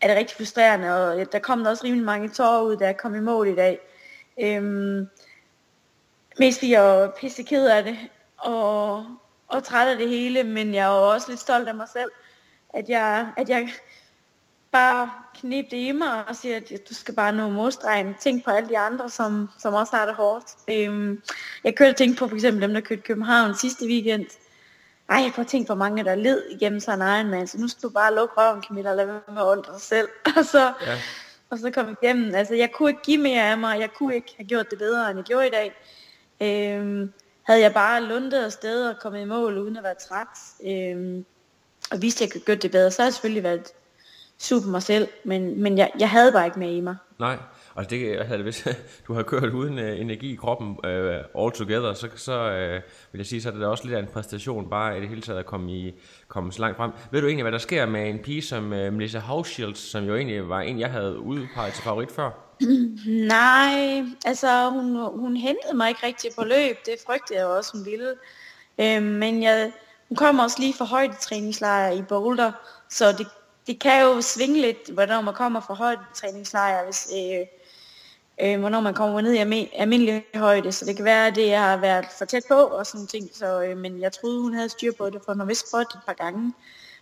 er 0.00 0.08
det 0.08 0.16
rigtig 0.16 0.36
frustrerende, 0.36 0.94
og 0.94 1.32
der 1.32 1.38
kom 1.38 1.62
der 1.62 1.70
også 1.70 1.84
rimelig 1.84 2.04
mange 2.04 2.28
tårer 2.28 2.62
ud, 2.62 2.76
da 2.76 2.86
jeg 2.86 2.96
kom 2.96 3.14
i 3.14 3.20
mål 3.20 3.48
i 3.48 3.54
dag. 3.54 3.78
Øhm, 4.40 5.08
mest 6.38 6.58
fordi 6.58 6.72
jeg 6.72 7.02
er 7.02 7.10
pisse 7.10 7.42
ked 7.42 7.66
af 7.68 7.84
det, 7.84 7.98
og, 8.36 9.06
og 9.48 9.64
træt 9.64 9.88
af 9.88 9.96
det 9.96 10.08
hele, 10.08 10.44
men 10.44 10.74
jeg 10.74 10.84
er 10.84 10.88
også 10.88 11.26
lidt 11.28 11.40
stolt 11.40 11.68
af 11.68 11.74
mig 11.74 11.88
selv, 11.88 12.10
at 12.74 12.88
jeg, 12.88 13.32
at 13.36 13.48
jeg 13.48 13.70
bare 14.72 15.10
knep 15.40 15.70
det 15.70 15.76
i 15.76 15.92
mig 15.92 16.28
og 16.28 16.36
siger, 16.36 16.56
at 16.56 16.72
du 16.88 16.94
skal 16.94 17.14
bare 17.14 17.32
nå 17.32 17.48
modstregen. 17.48 18.14
Tænk 18.20 18.44
på 18.44 18.50
alle 18.50 18.68
de 18.68 18.78
andre, 18.78 19.10
som, 19.10 19.50
som 19.58 19.74
også 19.74 19.96
har 19.96 20.06
det 20.06 20.14
hårdt. 20.14 20.44
Øhm, 20.70 21.22
jeg 21.64 21.74
kørte 21.76 21.92
tænke 21.92 22.18
på 22.18 22.28
for 22.28 22.34
eksempel 22.34 22.62
dem, 22.62 22.74
der 22.74 22.80
kørte 22.80 23.02
København 23.02 23.54
sidste 23.54 23.86
weekend. 23.86 24.26
Ej, 25.10 25.16
jeg 25.22 25.32
kunne 25.34 25.46
tænke 25.46 25.66
på 25.68 25.74
mange, 25.74 26.04
der 26.04 26.14
led 26.14 26.42
igennem 26.50 26.80
sådan 26.80 27.02
en 27.02 27.08
Ironman, 27.18 27.46
så 27.46 27.58
nu 27.58 27.68
skal 27.68 27.82
du 27.82 27.88
bare 27.88 28.14
lukke 28.14 28.34
røven, 28.36 28.62
Camilla, 28.62 28.90
og 28.90 28.96
lade 28.96 29.08
være 29.08 29.20
med 29.28 29.42
at 29.42 29.46
undre 29.46 29.72
dig 29.72 29.80
selv. 29.80 30.08
og 30.36 30.44
så, 30.44 30.72
Ja. 30.86 30.98
og 31.50 31.58
så 31.58 31.70
kom 31.70 31.96
igennem. 32.02 32.34
Altså, 32.34 32.54
jeg 32.54 32.72
kunne 32.72 32.90
ikke 32.90 33.02
give 33.02 33.22
mere 33.22 33.42
af 33.42 33.58
mig, 33.58 33.80
jeg 33.80 33.90
kunne 33.94 34.14
ikke 34.14 34.34
have 34.36 34.46
gjort 34.46 34.70
det 34.70 34.78
bedre, 34.78 35.10
end 35.10 35.18
jeg 35.18 35.24
gjorde 35.24 35.46
i 35.46 35.50
dag. 35.50 35.72
Øhm, 36.42 37.12
havde 37.42 37.60
jeg 37.60 37.74
bare 37.74 38.02
lundet 38.02 38.44
afsted 38.44 38.88
og 38.88 38.96
kommet 39.00 39.20
i 39.20 39.24
mål, 39.24 39.58
uden 39.58 39.76
at 39.76 39.82
være 39.82 39.94
træt, 40.08 40.26
øhm, 40.66 41.24
og 41.90 42.02
vidste, 42.02 42.24
at 42.24 42.26
jeg 42.26 42.32
kunne 42.32 42.44
gøre 42.46 42.56
det 42.56 42.70
bedre, 42.70 42.90
så 42.90 43.02
havde 43.02 43.06
jeg 43.06 43.14
selvfølgelig 43.14 43.42
været 43.42 43.72
super 44.40 44.68
mig 44.68 44.82
selv, 44.82 45.08
men, 45.24 45.62
men 45.62 45.78
jeg, 45.78 45.90
jeg 45.98 46.10
havde 46.10 46.32
bare 46.32 46.46
ikke 46.46 46.58
mere 46.58 46.72
i 46.72 46.80
mig. 46.80 46.96
Nej, 47.18 47.36
og 47.74 47.90
det, 47.90 48.16
altså, 48.16 48.36
hvis 48.36 48.68
du 49.08 49.14
har 49.14 49.22
kørt 49.22 49.44
uden 49.44 49.78
uh, 49.78 50.00
energi 50.00 50.32
i 50.32 50.36
kroppen 50.36 50.68
uh, 50.68 51.44
all 51.44 51.52
together, 51.54 51.94
så, 51.94 52.08
så 52.16 52.46
uh, 52.46 53.12
vil 53.12 53.18
jeg 53.18 53.26
sige, 53.26 53.42
så 53.42 53.48
er 53.48 53.52
det 53.52 53.66
også 53.66 53.84
lidt 53.84 53.96
af 53.96 54.00
en 54.00 54.06
præstation, 54.06 54.70
bare 54.70 54.98
i 54.98 55.00
det 55.00 55.08
hele 55.08 55.22
taget 55.22 55.38
at 55.38 55.46
komme, 55.46 55.72
i, 55.72 55.94
komme 56.28 56.52
så 56.52 56.60
langt 56.60 56.76
frem. 56.76 56.90
Ved 57.10 57.20
du 57.20 57.26
egentlig, 57.26 57.44
hvad 57.44 57.52
der 57.52 57.58
sker 57.58 57.86
med 57.86 58.08
en 58.08 58.18
pige 58.18 58.42
som 58.42 58.64
uh, 58.64 58.92
Melissa 58.92 59.18
Hauschild, 59.18 59.74
som 59.74 60.04
jo 60.04 60.16
egentlig 60.16 60.48
var 60.48 60.60
en, 60.60 60.80
jeg 60.80 60.90
havde 60.90 61.18
udpeget 61.18 61.72
til 61.72 61.82
favorit 61.82 62.10
før? 62.10 62.30
Nej, 63.36 64.04
altså 64.26 64.70
hun, 64.70 64.96
hun 65.20 65.36
hentede 65.36 65.76
mig 65.76 65.88
ikke 65.88 66.06
rigtig 66.06 66.30
på 66.38 66.44
løb, 66.44 66.76
det 66.86 66.94
frygtede 67.06 67.38
jeg 67.38 67.46
også, 67.46 67.76
hun 67.76 67.86
ville. 67.86 68.14
Øhm, 68.80 69.02
men 69.02 69.42
jeg, 69.42 69.72
hun 70.08 70.16
kom 70.16 70.38
også 70.38 70.56
lige 70.60 70.74
fra 70.74 70.84
højdetræningslejr 70.84 71.90
i 71.90 72.02
Boulder, 72.02 72.52
så 72.88 73.12
det, 73.12 73.26
det 73.68 73.80
kan 73.80 74.02
jo 74.02 74.20
svinge 74.20 74.60
lidt, 74.60 74.90
hvornår 74.92 75.20
man 75.20 75.34
kommer 75.34 75.60
fra 75.60 75.74
højdetræningslejr, 75.74 76.84
hvis, 76.84 77.08
øh, 77.18 77.46
øh, 78.42 78.60
hvornår 78.60 78.80
man 78.80 78.94
kommer 78.94 79.20
ned 79.20 79.32
i 79.32 79.38
almi- 79.38 79.80
almindelig 79.80 80.24
højde. 80.34 80.72
Så 80.72 80.84
det 80.84 80.96
kan 80.96 81.04
være, 81.04 81.26
at 81.26 81.36
det 81.36 81.54
har 81.54 81.76
været 81.76 82.04
for 82.18 82.24
tæt 82.24 82.42
på 82.48 82.54
og 82.54 82.86
sådan 82.86 83.06
ting. 83.06 83.30
Så, 83.32 83.62
øh, 83.62 83.76
men 83.76 84.00
jeg 84.00 84.12
troede, 84.12 84.40
hun 84.42 84.54
havde 84.54 84.68
styr 84.68 84.92
på 84.98 85.10
det, 85.10 85.20
for 85.24 85.32
hun 85.32 85.40
har 85.40 85.46
vist 85.46 85.66
prøvet 85.70 85.86
et 85.94 86.00
par 86.06 86.12
gange. 86.12 86.52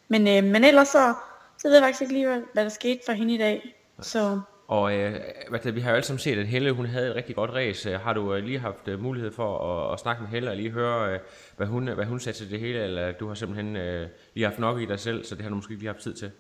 Men, 0.09 0.29
øh, 0.29 0.45
men 0.53 0.65
ellers 0.65 0.89
så, 0.89 1.15
så 1.59 1.69
ved 1.69 1.75
jeg 1.75 1.83
faktisk 1.83 2.03
ikke 2.03 2.15
lige, 2.15 2.27
hvad, 2.27 2.41
hvad 2.53 2.65
der 2.65 2.71
skete 2.71 3.01
for 3.07 3.13
hende 3.13 3.35
i 3.35 3.39
dag. 3.39 3.75
Så 4.01 4.41
Og 4.69 4.95
øh, 4.97 5.21
hvad 5.51 5.73
vi 5.73 5.81
har 5.81 5.91
jo 5.91 5.95
alle 5.97 6.07
sammen 6.07 6.19
set, 6.19 6.39
at 6.39 6.47
Helle 6.47 6.73
hun 6.73 6.87
havde 6.87 7.09
et 7.09 7.15
rigtig 7.17 7.37
godt 7.37 7.51
race. 7.51 7.91
Øh, 7.91 8.01
Har 8.01 8.13
du 8.13 8.35
øh, 8.35 8.45
lige 8.45 8.59
haft 8.59 8.89
øh, 8.89 9.03
mulighed 9.03 9.33
for 9.33 9.59
at, 9.59 9.93
at 9.93 10.01
snakke 10.01 10.23
med 10.23 10.31
Helle 10.31 10.51
og 10.51 10.57
lige 10.57 10.71
høre, 10.71 11.13
øh, 11.13 11.19
hvad 11.57 11.67
hun, 11.67 11.89
hvad 11.89 12.05
hun 12.05 12.21
sagde 12.21 12.39
til 12.39 12.51
det 12.51 12.61
hele, 12.61 12.85
eller 12.85 13.13
du 13.13 13.29
har 13.29 13.35
simpelthen 13.35 13.77
øh, 13.77 14.09
lige 14.35 14.45
haft 14.45 14.59
nok 14.59 14.81
i 14.81 14.87
dig 14.87 15.01
selv, 15.01 15.25
så 15.25 15.35
det 15.35 15.43
har 15.43 15.49
du 15.49 15.57
måske 15.57 15.73
ikke 15.73 15.83
lige 15.83 15.93
haft 15.93 16.03
tid 16.03 16.15
til? 16.15 16.31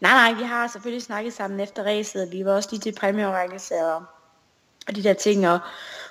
Nej, 0.00 0.12
nej, 0.12 0.32
vi 0.32 0.42
har 0.42 0.66
selvfølgelig 0.66 1.02
snakket 1.02 1.32
sammen 1.32 1.60
efter 1.60 1.82
racet, 1.82 2.22
og 2.22 2.32
vi 2.32 2.44
var 2.44 2.52
også 2.52 2.68
lige 2.72 2.80
til 2.80 2.94
præmieoverrækkelse 3.00 3.74
og, 3.74 4.02
og 4.88 4.96
de 4.96 5.02
der 5.02 5.12
ting, 5.12 5.48
og 5.48 5.58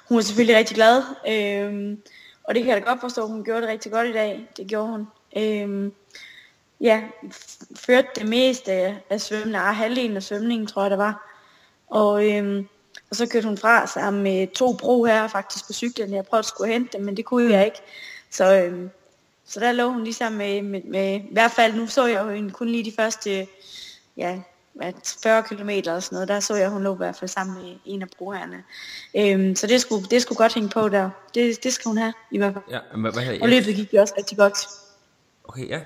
hun 0.08 0.16
var 0.16 0.22
selvfølgelig 0.22 0.58
rigtig 0.58 0.76
glad. 0.76 1.04
Øhm, 1.28 2.02
og 2.44 2.56
det 2.56 2.64
kan 2.64 2.74
jeg 2.74 2.82
da 2.82 2.90
godt 2.90 3.02
forstå, 3.02 3.28
hun 3.28 3.44
gjorde 3.44 3.62
det 3.62 3.70
rigtig 3.70 3.92
godt 3.92 4.08
i 4.08 4.14
dag. 4.14 4.48
Det 4.58 4.68
gjorde 4.68 4.88
hun. 4.88 5.08
Øhm, 5.38 5.94
ja, 6.82 7.04
førte 7.76 8.10
det 8.16 8.30
meste 8.30 8.72
af 9.10 9.22
svømningen, 9.22 9.56
og 9.56 9.76
halvdelen 9.76 10.16
af 10.16 10.24
svømningen, 10.24 10.68
tror 10.68 10.82
jeg 10.82 10.92
det 10.92 10.98
var. 11.00 11.38
Og, 11.88 12.32
øhm, 12.32 12.68
og 13.10 13.16
så 13.16 13.28
kørte 13.28 13.48
hun 13.48 13.58
fra 13.58 13.88
sammen 13.88 14.24
med 14.24 14.48
to 14.48 14.74
bro 14.74 15.04
her 15.04 15.28
faktisk 15.28 15.68
på 15.68 15.74
cyklen. 15.74 16.14
Jeg 16.14 16.26
prøvede 16.26 16.40
at 16.40 16.46
skulle 16.46 16.74
hente 16.74 16.98
dem, 16.98 17.06
men 17.06 17.18
det 17.18 17.26
kunne 17.26 17.54
jeg 17.54 17.66
ikke. 17.66 17.82
Så, 18.32 18.62
øhm, 18.62 18.90
så 19.48 19.60
der 19.60 19.72
lå 19.72 19.90
hun 19.90 20.04
ligesom 20.04 20.32
med, 20.32 20.62
med, 20.62 20.82
med, 20.84 21.16
i 21.16 21.30
hvert 21.32 21.52
fald 21.52 21.74
nu 21.74 21.88
så 21.88 22.06
jeg 22.06 22.24
jo 22.24 22.30
hende 22.30 22.52
kun 22.52 22.70
lige 22.70 22.86
de 22.86 22.94
første, 22.96 23.48
ja, 24.18 24.40
hvad, 24.74 24.94
40 25.24 25.44
km 25.44 25.70
eller 25.70 26.00
sådan 26.00 26.16
noget, 26.16 26.28
der 26.28 26.40
så 26.40 26.56
jeg, 26.56 26.70
hun 26.70 26.84
lå 26.84 26.94
i 26.94 26.98
hvert 26.98 27.16
fald 27.16 27.30
sammen 27.30 27.64
med 27.64 27.76
en 27.86 28.02
af 28.02 28.08
broherrerne. 28.18 28.64
Øhm, 29.16 29.56
så 29.56 29.68
det 29.68 29.82
skulle, 29.82 30.06
det 30.12 30.22
skulle 30.22 30.38
godt 30.38 30.54
hænge 30.54 30.70
på 30.70 30.90
der. 30.90 31.10
Det, 31.36 31.64
det 31.64 31.74
skal 31.74 31.90
hun 31.90 31.98
have, 31.98 32.14
i 32.32 32.38
hvert 32.38 32.54
fald. 32.54 32.64
Ja, 32.72 32.80
men 32.92 33.02
hvad, 33.02 33.12
hvad 33.12 33.24
hedder 33.24 33.42
Og 33.42 33.50
løbet 33.50 33.76
gik 33.76 33.94
jo 33.94 34.02
også 34.02 34.14
rigtig 34.18 34.38
godt. 34.38 34.58
Okay, 35.44 35.70
ja. 35.70 35.80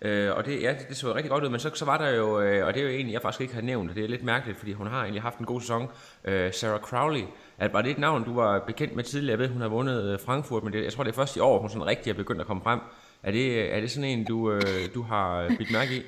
Øh, 0.00 0.36
og 0.36 0.44
det, 0.44 0.62
ja, 0.62 0.72
det, 0.72 0.88
det 0.88 0.96
så 0.96 1.14
rigtig 1.14 1.30
godt 1.30 1.44
ud, 1.44 1.48
men 1.48 1.60
så, 1.60 1.70
så 1.74 1.84
var 1.84 1.98
der 1.98 2.08
jo, 2.08 2.40
øh, 2.40 2.66
og 2.66 2.74
det 2.74 2.80
er 2.80 2.84
jo 2.84 2.90
egentlig, 2.90 3.12
jeg 3.12 3.22
faktisk 3.22 3.40
ikke 3.40 3.54
har 3.54 3.62
nævnt, 3.62 3.90
og 3.90 3.96
det 3.96 4.04
er 4.04 4.08
lidt 4.08 4.22
mærkeligt, 4.22 4.58
fordi 4.58 4.72
hun 4.72 4.86
har 4.86 5.00
egentlig 5.00 5.22
haft 5.22 5.38
en 5.38 5.46
god 5.46 5.60
sæson, 5.60 5.88
øh, 6.24 6.52
Sarah 6.52 6.80
Crowley. 6.80 7.22
At, 7.58 7.72
var 7.72 7.82
det 7.82 7.90
et 7.90 7.98
navn, 7.98 8.24
du 8.24 8.34
var 8.34 8.58
bekendt 8.66 8.96
med 8.96 9.04
tidligere? 9.04 9.30
Jeg 9.30 9.38
ved, 9.38 9.48
hun 9.48 9.60
har 9.60 9.68
vundet 9.68 10.04
øh, 10.04 10.18
Frankfurt, 10.20 10.64
men 10.64 10.72
det, 10.72 10.84
jeg 10.84 10.92
tror, 10.92 11.04
det 11.04 11.10
er 11.10 11.16
først 11.16 11.36
i 11.36 11.40
år, 11.40 11.60
hun 11.60 11.70
sådan 11.70 11.86
rigtig 11.86 12.10
er 12.10 12.14
begyndt 12.14 12.40
at 12.40 12.46
komme 12.46 12.62
frem. 12.62 12.80
Er 13.22 13.30
det, 13.30 13.74
er 13.74 13.80
det 13.80 13.90
sådan 13.90 14.10
en, 14.10 14.24
du, 14.24 14.52
øh, 14.52 14.94
du 14.94 15.02
har 15.02 15.48
bidt 15.58 15.70
mærke 15.70 15.94
i? 15.96 16.02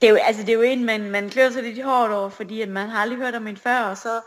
Det 0.00 0.06
er 0.06 0.10
jo, 0.10 0.16
altså, 0.16 0.42
det 0.42 0.48
er 0.48 0.54
jo 0.54 0.62
en, 0.62 0.84
man, 0.84 1.10
man 1.10 1.30
klør 1.30 1.50
sig 1.50 1.62
lidt 1.62 1.84
hårdt 1.84 2.12
over, 2.12 2.28
fordi 2.28 2.60
at 2.60 2.68
man 2.68 2.88
har 2.88 2.98
aldrig 2.98 3.18
hørt 3.18 3.34
om 3.34 3.46
hende 3.46 3.60
før, 3.60 3.78
og 3.78 3.96
så 3.96 4.20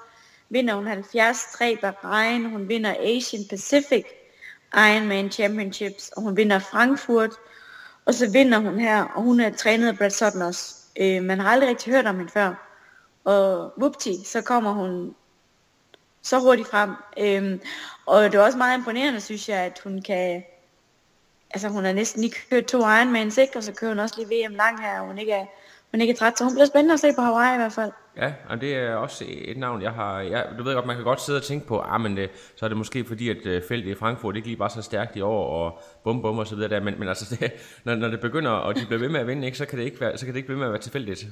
vinder 0.49 0.75
hun 0.75 0.87
70 0.87 1.45
3 1.53 1.77
Bahrain, 1.81 2.49
hun 2.49 2.69
vinder 2.69 2.95
Asian 2.99 3.41
Pacific 3.49 4.05
Ironman 4.73 5.31
Championships, 5.31 6.09
og 6.09 6.21
hun 6.21 6.37
vinder 6.37 6.59
Frankfurt, 6.59 7.31
og 8.05 8.13
så 8.13 8.31
vinder 8.31 8.59
hun 8.59 8.79
her, 8.79 9.03
og 9.03 9.23
hun 9.23 9.39
er 9.39 9.55
trænet 9.55 9.87
af 9.87 9.97
Brad 9.97 10.09
Sutton 10.09 10.41
også. 10.41 10.75
Øh, 10.99 11.23
man 11.23 11.39
har 11.39 11.49
aldrig 11.49 11.69
rigtig 11.69 11.93
hørt 11.93 12.05
om 12.05 12.17
hende 12.17 12.31
før. 12.31 12.53
Og 13.23 13.73
vupti, 13.77 14.23
så 14.25 14.41
kommer 14.41 14.71
hun 14.71 15.15
så 16.21 16.39
hurtigt 16.39 16.67
frem. 16.67 16.91
Øhm, 17.19 17.61
og 18.05 18.23
det 18.23 18.35
er 18.35 18.43
også 18.43 18.57
meget 18.57 18.77
imponerende, 18.77 19.21
synes 19.21 19.49
jeg, 19.49 19.59
at 19.59 19.81
hun 19.83 20.01
kan... 20.01 20.43
Altså 21.51 21.67
hun 21.67 21.85
har 21.85 21.93
næsten 21.93 22.21
lige 22.21 22.33
kørt 22.49 22.65
to 22.65 22.77
Ironmans, 22.79 23.37
ikke? 23.37 23.57
Og 23.57 23.63
så 23.63 23.73
kører 23.73 23.91
hun 23.91 23.99
også 23.99 24.15
lige 24.17 24.47
VM 24.47 24.55
lang 24.55 24.81
her, 24.81 24.99
og 24.99 25.07
hun 25.07 25.17
ikke 25.17 25.31
er, 25.31 25.45
hun 25.91 26.01
ikke 26.01 26.11
er 26.11 26.17
træt. 26.17 26.37
Så 26.37 26.43
hun 26.43 26.53
bliver 26.53 26.65
spændende 26.65 26.93
at 26.93 26.99
se 26.99 27.13
på 27.15 27.21
Hawaii 27.21 27.53
i 27.55 27.57
hvert 27.57 27.73
fald. 27.73 27.91
Ja, 28.17 28.33
og 28.49 28.61
det 28.61 28.75
er 28.75 28.95
også 28.95 29.25
et 29.27 29.57
navn, 29.57 29.81
jeg 29.81 29.91
har... 29.91 30.19
Jeg, 30.19 30.45
du 30.57 30.63
ved 30.63 30.73
godt, 30.73 30.85
man 30.85 30.95
kan 30.95 31.05
godt 31.05 31.21
sidde 31.21 31.37
og 31.37 31.43
tænke 31.43 31.67
på, 31.67 31.79
ah, 31.79 32.01
men 32.01 32.17
det, 32.17 32.29
så 32.55 32.65
er 32.65 32.67
det 32.67 32.77
måske 32.77 33.05
fordi, 33.05 33.29
at 33.29 33.45
øh, 33.45 33.61
feltet 33.67 33.91
i 33.91 33.95
Frankfurt 33.95 34.35
ikke 34.35 34.47
lige 34.47 34.59
var 34.59 34.67
så 34.67 34.81
stærkt 34.81 35.15
i 35.15 35.21
år, 35.21 35.65
og 35.65 35.81
bum 36.03 36.21
bum 36.21 36.39
og 36.39 36.47
så 36.47 36.55
videre 36.55 36.69
der, 36.69 36.79
men, 36.79 36.99
men 36.99 37.07
altså, 37.07 37.35
det, 37.39 37.51
når, 37.83 37.95
når 37.95 38.07
det 38.07 38.19
begynder, 38.19 38.51
og 38.51 38.75
de 38.75 38.85
bliver 38.85 38.99
ved 38.99 39.09
med 39.09 39.19
at 39.19 39.27
vinde, 39.27 39.45
ikke, 39.45 39.57
så 39.57 39.65
kan 39.65 39.79
det 39.79 39.85
ikke 39.85 40.01
være, 40.01 40.17
så 40.17 40.25
kan 40.25 40.33
det 40.33 40.37
ikke 40.37 40.47
blive 40.47 40.55
ved 40.55 40.59
med 40.59 40.67
at 40.67 40.73
være 40.73 40.81
tilfældigt. 40.81 41.25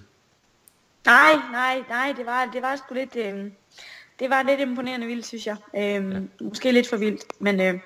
Nej, 1.06 1.34
nej, 1.52 1.84
nej, 1.90 2.14
det 2.18 2.26
var, 2.26 2.50
det 2.54 2.62
var 2.62 2.76
sgu 2.76 2.94
lidt... 2.94 3.16
Øh, 3.16 3.52
det 4.20 4.30
var 4.30 4.44
lidt 4.44 4.60
imponerende 4.60 5.08
vildt, 5.08 5.26
synes 5.26 5.48
jeg. 5.48 5.56
Øhm, 5.76 6.12
ja. 6.12 6.20
Måske 6.46 6.72
lidt 6.72 6.90
for 6.90 6.98
vildt, 6.98 7.24
men 7.40 7.62
øh, 7.62 7.80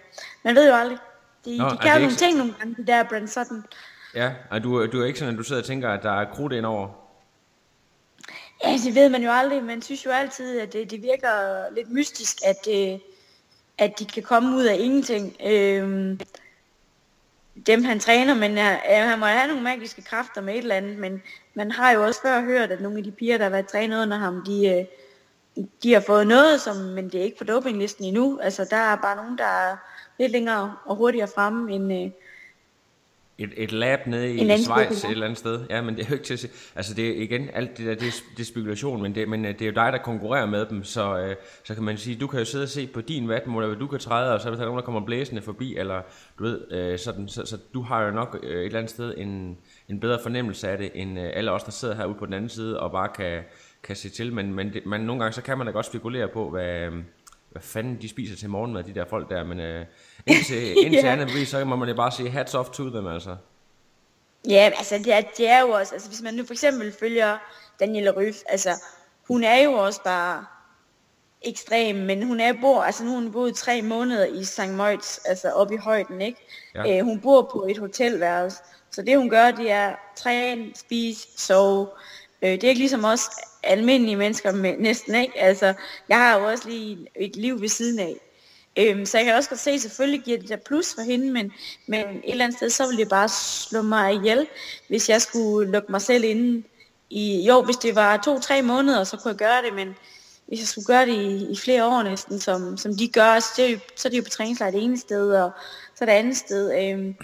man 0.44 0.56
ved 0.56 0.70
jo 0.70 0.76
aldrig. 0.76 0.98
De, 1.46 1.58
Nå, 1.58 1.70
de 1.70 1.78
kan 1.78 1.94
jo 1.94 2.00
nogle 2.00 2.16
ting 2.16 2.38
nogle 2.38 2.54
gange, 2.60 2.76
de 2.78 2.88
der 2.88 3.04
Brand 3.04 3.28
Sutton. 3.28 3.66
Ja, 4.16 4.32
og 4.52 4.64
du, 4.64 4.86
du 4.86 5.02
er 5.02 5.06
ikke 5.06 5.20
sådan, 5.20 5.34
at 5.34 5.38
du 5.38 5.44
sidder 5.44 5.62
og 5.62 5.66
tænker, 5.66 5.90
at 5.90 6.04
der 6.04 6.22
er 6.22 6.26
krudt 6.34 6.54
ind 6.54 6.66
over. 6.66 6.88
Ja, 8.64 8.74
det 8.86 8.96
ved 8.96 9.10
man 9.10 9.24
jo 9.24 9.32
aldrig. 9.32 9.64
Man 9.64 9.82
synes 9.82 10.06
jo 10.06 10.10
altid, 10.10 10.60
at 10.60 10.74
det, 10.74 10.92
det 10.92 11.04
virker 11.04 11.64
lidt 11.76 11.92
mystisk, 11.92 12.38
at, 12.46 12.68
øh, 12.72 13.00
at 13.78 14.00
de 14.00 14.06
kan 14.06 14.24
komme 14.24 14.56
ud 14.56 14.64
af 14.64 14.78
ingenting. 14.80 15.36
Øhm, 15.46 16.20
dem 17.68 17.84
han 17.84 18.00
træner, 18.00 18.34
men 18.34 18.58
øh, 18.58 18.78
han 18.90 19.20
må 19.20 19.26
have 19.26 19.48
nogle 19.48 19.64
magiske 19.64 20.02
kræfter 20.02 20.42
med 20.42 20.54
et 20.54 20.58
eller 20.58 20.76
andet, 20.76 20.98
men 20.98 21.22
man 21.54 21.72
har 21.72 21.92
jo 21.92 22.06
også 22.06 22.22
før 22.22 22.42
hørt, 22.42 22.72
at 22.72 22.82
nogle 22.82 22.98
af 22.98 23.04
de 23.04 23.12
piger, 23.12 23.38
der 23.38 23.46
har 23.46 23.52
været 23.52 23.68
trænet 23.68 24.02
under 24.02 24.18
ham, 24.18 24.44
de, 24.46 24.68
øh, 24.68 24.86
de 25.84 25.94
har 25.94 26.00
fået 26.08 26.28
noget, 26.28 26.62
som, 26.62 26.76
men 26.76 27.10
det 27.10 27.20
er 27.20 27.24
ikke 27.24 27.38
på 27.38 27.44
dopinglisten 27.44 28.06
endnu. 28.06 28.40
Altså, 28.40 28.68
der 28.70 28.78
er 28.78 28.96
bare 28.96 29.16
nogen, 29.16 29.38
der 29.38 29.44
er 29.44 29.76
lidt 30.20 30.32
længere 30.32 30.76
og 30.86 30.96
hurtigere 30.96 31.28
fremme 31.36 31.74
end... 31.74 31.94
Øh, 31.94 32.12
Et, 33.42 33.50
et 33.58 33.72
lab 33.72 34.08
nede 34.08 34.34
i 34.34 34.38
Schweiz 34.38 34.66
spekulant. 34.66 35.04
et 35.04 35.12
eller 35.12 35.26
andet 35.26 35.40
sted. 35.40 35.66
Ja, 35.70 35.82
men 35.82 35.96
det 35.96 36.06
er 36.06 36.10
jo 36.10 36.14
ikke 36.14 36.26
til 36.26 36.34
at 36.34 36.40
se. 36.40 36.50
Altså 36.76 36.94
det 36.94 37.10
er 37.10 37.22
igen, 37.22 37.50
alt 37.54 37.78
det 37.78 37.86
der, 37.86 37.96
det 37.96 38.08
er, 38.08 38.12
det 38.38 38.40
er 38.40 38.46
spekulation, 38.46 39.02
men 39.02 39.16
det, 39.16 39.30
men 39.30 39.46
øh, 39.46 39.54
det 39.54 39.62
er 39.62 39.66
jo 39.66 39.72
dig, 39.72 39.94
der 39.94 39.98
konkurrerer 39.98 40.46
med 40.46 40.66
dem, 40.66 40.84
så, 40.84 41.18
øh, 41.20 41.36
så 41.64 41.74
kan 41.74 41.84
man 41.84 41.98
sige, 41.98 42.16
du 42.16 42.28
kan 42.28 42.40
jo 42.40 42.46
sidde 42.46 42.64
og 42.64 42.70
se 42.70 42.88
på 42.88 43.02
din 43.02 43.28
vatmål, 43.28 43.66
hvad 43.66 43.78
du 43.78 43.88
kan 43.88 44.00
træde, 44.00 44.34
og 44.34 44.42
så 44.42 44.50
er 44.50 44.56
der 44.56 44.66
nogen, 44.66 44.78
der 44.78 44.86
kommer 44.86 45.06
blæsende 45.06 45.42
forbi, 45.42 45.78
eller 45.78 46.02
du 46.40 46.44
ved, 46.44 46.72
øh, 46.72 47.00
sådan, 47.00 47.28
så, 47.28 47.46
så 47.46 47.58
du 47.74 47.82
har 47.82 48.04
jo 48.04 48.12
nok 48.12 48.40
øh, 48.44 48.60
et 48.60 48.66
eller 48.66 48.80
andet 48.80 48.92
sted 48.92 49.14
en, 49.18 49.58
en 49.90 50.00
bedre 50.00 50.20
fornemmelse 50.24 50.70
af 50.70 50.78
det, 50.78 50.92
end 50.96 51.20
øh, 51.20 51.30
alle 51.34 51.52
os, 51.52 51.64
der 51.64 51.72
sidder 51.72 51.96
herude 51.96 52.16
på 52.20 52.26
den 52.26 52.34
anden 52.34 52.50
side, 52.50 52.80
og 52.80 52.92
bare 52.92 53.10
kan, 53.16 53.44
kan 53.84 53.96
se 53.96 54.10
til, 54.10 54.34
men, 54.34 54.54
men, 54.54 54.74
det, 54.74 54.86
men 54.86 55.02
nogle 55.02 55.22
gange, 55.22 55.34
så 55.34 55.42
kan 55.42 55.58
man 55.58 55.68
da 55.68 55.74
godt 55.74 55.86
spekulere 55.86 56.28
på, 56.28 56.50
hvad, 56.50 56.80
øh, 56.80 56.94
hvad 57.52 57.62
fanden 57.62 57.98
de 58.02 58.10
spiser 58.10 58.36
til 58.36 58.50
morgenmad, 58.50 58.84
de 58.84 58.96
der 58.96 59.06
folk 59.06 59.30
der, 59.30 59.44
men 59.44 59.60
øh, 59.60 59.86
indtil, 60.28 60.72
indtil 60.86 61.02
Ja. 61.04 61.12
andet 61.12 61.28
bevis, 61.28 61.50
så 61.50 61.66
må 61.66 61.76
man 61.76 61.90
jo 61.90 61.96
bare 61.96 62.12
sige 62.12 62.30
hats 62.30 62.54
off 62.56 62.70
to 62.70 62.90
them, 62.90 63.08
altså. 63.08 63.36
Ja, 64.50 64.72
altså 64.78 64.98
det 64.98 65.14
er, 65.14 65.22
det 65.38 65.50
er 65.50 65.60
jo 65.62 65.70
også, 65.70 65.94
altså 65.94 66.08
hvis 66.10 66.22
man 66.22 66.34
nu 66.34 66.46
for 66.46 66.54
eksempel 66.54 66.94
følger 67.00 67.38
Daniela 67.80 68.12
Ryf, 68.12 68.36
altså 68.50 68.70
hun 69.28 69.44
er 69.44 69.58
jo 69.64 69.74
også 69.74 70.04
bare 70.04 70.46
ekstrem, 71.42 71.96
men 71.96 72.24
hun 72.24 72.40
er 72.40 72.54
bor, 72.62 72.82
altså 72.84 73.04
nu 73.04 73.12
hun 73.12 73.32
boet 73.32 73.56
tre 73.56 73.82
måneder 73.82 74.26
i 74.26 74.44
St. 74.44 74.70
Moritz, 74.70 75.18
altså 75.26 75.50
oppe 75.52 75.74
i 75.74 75.78
højden, 75.78 76.22
ikke? 76.22 76.40
Ja. 76.76 76.98
Øh, 76.98 77.04
hun 77.06 77.20
bor 77.22 77.50
på 77.54 77.66
et 77.70 77.78
hotelværelse, 77.78 78.58
så 78.92 79.02
det 79.02 79.18
hun 79.18 79.30
gør, 79.30 79.52
det 79.52 79.72
er 79.72 79.96
træne, 80.16 80.66
spise, 80.76 81.28
sove. 81.38 81.88
Øh, 82.42 82.52
det 82.52 82.64
er 82.64 82.70
ikke 82.70 82.80
ligesom 82.80 83.06
os 83.06 83.22
almindelige 83.64 84.16
mennesker 84.16 84.52
med, 84.52 84.78
næsten, 84.78 85.16
ikke? 85.16 85.40
Altså, 85.40 85.74
jeg 86.10 86.18
har 86.18 86.40
jo 86.40 86.46
også 86.48 86.70
lige 86.70 87.08
et 87.16 87.36
liv 87.36 87.62
ved 87.62 87.68
siden 87.70 88.00
af. 88.00 88.16
Øhm, 88.80 89.06
så 89.06 89.18
jeg 89.18 89.26
kan 89.26 89.36
også 89.36 89.50
godt 89.50 89.60
se, 89.60 89.80
selvfølgelig 89.80 90.22
giver 90.22 90.38
det 90.38 90.50
der 90.50 90.56
plus 90.56 90.94
for 90.96 91.02
hende, 91.02 91.32
men, 91.32 91.52
men 91.88 92.00
et 92.00 92.22
eller 92.24 92.46
andet 92.46 92.58
sted, 92.58 92.70
så 92.70 92.86
ville 92.88 93.04
det 93.04 93.10
bare 93.10 93.30
slå 93.30 93.82
mig 93.82 94.14
ihjel, 94.14 94.48
hvis 94.88 95.10
jeg 95.10 95.22
skulle 95.22 95.72
lukke 95.72 95.92
mig 95.92 96.02
selv 96.02 96.24
inden. 96.24 96.66
i, 97.10 97.46
jo, 97.48 97.62
hvis 97.62 97.78
det 97.78 97.96
var 97.96 98.18
to-tre 98.18 98.62
måneder, 98.62 99.04
så 99.04 99.18
kunne 99.18 99.32
jeg 99.32 99.38
gøre 99.38 99.62
det, 99.62 99.74
men 99.74 99.96
hvis 100.48 100.60
jeg 100.60 100.68
skulle 100.68 100.86
gøre 100.86 101.06
det 101.06 101.14
i, 101.14 101.52
i 101.52 101.58
flere 101.58 101.86
år 101.86 102.04
næsten, 102.04 102.40
som, 102.40 102.78
som 102.78 102.98
de 102.98 103.08
gør, 103.08 103.40
så, 103.40 103.54
det 103.58 103.66
er 103.66 103.70
jo, 103.70 103.80
så 103.96 104.08
er 104.08 104.10
det 104.10 104.18
jo 104.18 104.24
på 104.24 104.30
træningslejr 104.30 104.72
det 104.72 104.84
ene 104.84 104.98
sted, 104.98 105.32
og 105.32 105.52
så 105.96 106.06
det 106.06 106.12
andet 106.12 106.38
sted. 106.38 106.84
Øhm, 106.84 107.16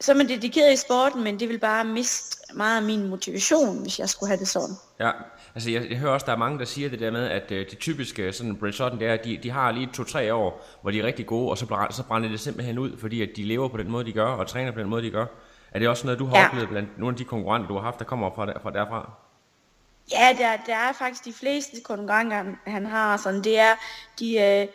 så 0.00 0.12
er 0.12 0.16
man 0.16 0.28
dedikeret 0.28 0.72
i 0.72 0.76
sporten, 0.76 1.24
men 1.24 1.40
det 1.40 1.48
vil 1.48 1.58
bare 1.58 1.84
miste 1.84 2.36
meget 2.54 2.76
af 2.76 2.82
min 2.82 3.08
motivation, 3.08 3.82
hvis 3.82 3.98
jeg 3.98 4.08
skulle 4.08 4.28
have 4.28 4.40
det 4.40 4.48
sådan. 4.48 4.74
Ja, 5.00 5.10
altså 5.58 5.70
jeg, 5.70 5.90
jeg 5.90 5.98
hører 5.98 6.12
også, 6.12 6.26
der 6.26 6.32
er 6.32 6.36
mange, 6.36 6.58
der 6.58 6.64
siger 6.64 6.88
det 6.88 7.00
der 7.00 7.10
med, 7.10 7.30
at 7.30 7.52
øh, 7.52 7.70
det 7.70 7.78
typiske 7.78 8.32
sådan 8.32 8.72
Sutton, 8.72 8.98
det 8.98 9.08
er, 9.08 9.12
at 9.12 9.24
de, 9.24 9.38
de 9.42 9.50
har 9.50 9.70
lige 9.72 9.88
to-tre 9.94 10.34
år, 10.34 10.66
hvor 10.82 10.90
de 10.90 10.98
er 11.00 11.04
rigtig 11.04 11.26
gode, 11.26 11.50
og 11.50 11.58
så, 11.58 11.66
brænder, 11.66 11.92
så 11.92 12.02
brænder 12.02 12.28
det 12.28 12.40
simpelthen 12.40 12.78
ud, 12.78 12.98
fordi 12.98 13.22
at 13.22 13.28
de 13.36 13.44
lever 13.44 13.68
på 13.68 13.76
den 13.76 13.90
måde, 13.90 14.04
de 14.04 14.12
gør, 14.12 14.26
og 14.26 14.46
træner 14.46 14.72
på 14.72 14.80
den 14.80 14.88
måde, 14.88 15.02
de 15.02 15.10
gør. 15.10 15.26
Er 15.70 15.78
det 15.78 15.88
også 15.88 16.06
noget, 16.06 16.18
du 16.18 16.26
har 16.26 16.38
ja. 16.38 16.46
Oplevet 16.46 16.68
blandt 16.68 16.98
nogle 16.98 17.14
af 17.14 17.16
de 17.18 17.24
konkurrenter, 17.24 17.68
du 17.68 17.74
har 17.74 17.80
haft, 17.80 17.98
der 17.98 18.04
kommer 18.04 18.30
fra, 18.34 18.46
der, 18.46 18.60
fra 18.62 18.70
derfra? 18.70 19.10
Ja, 20.12 20.36
der, 20.38 20.56
der 20.66 20.74
er 20.74 20.92
faktisk 20.92 21.24
de 21.24 21.32
fleste 21.32 21.76
konkurrenter, 21.84 22.44
han 22.66 22.86
har 22.86 23.16
sådan, 23.16 23.44
det 23.44 23.58
er, 23.58 23.74
de, 24.18 24.34
øh, 24.36 24.66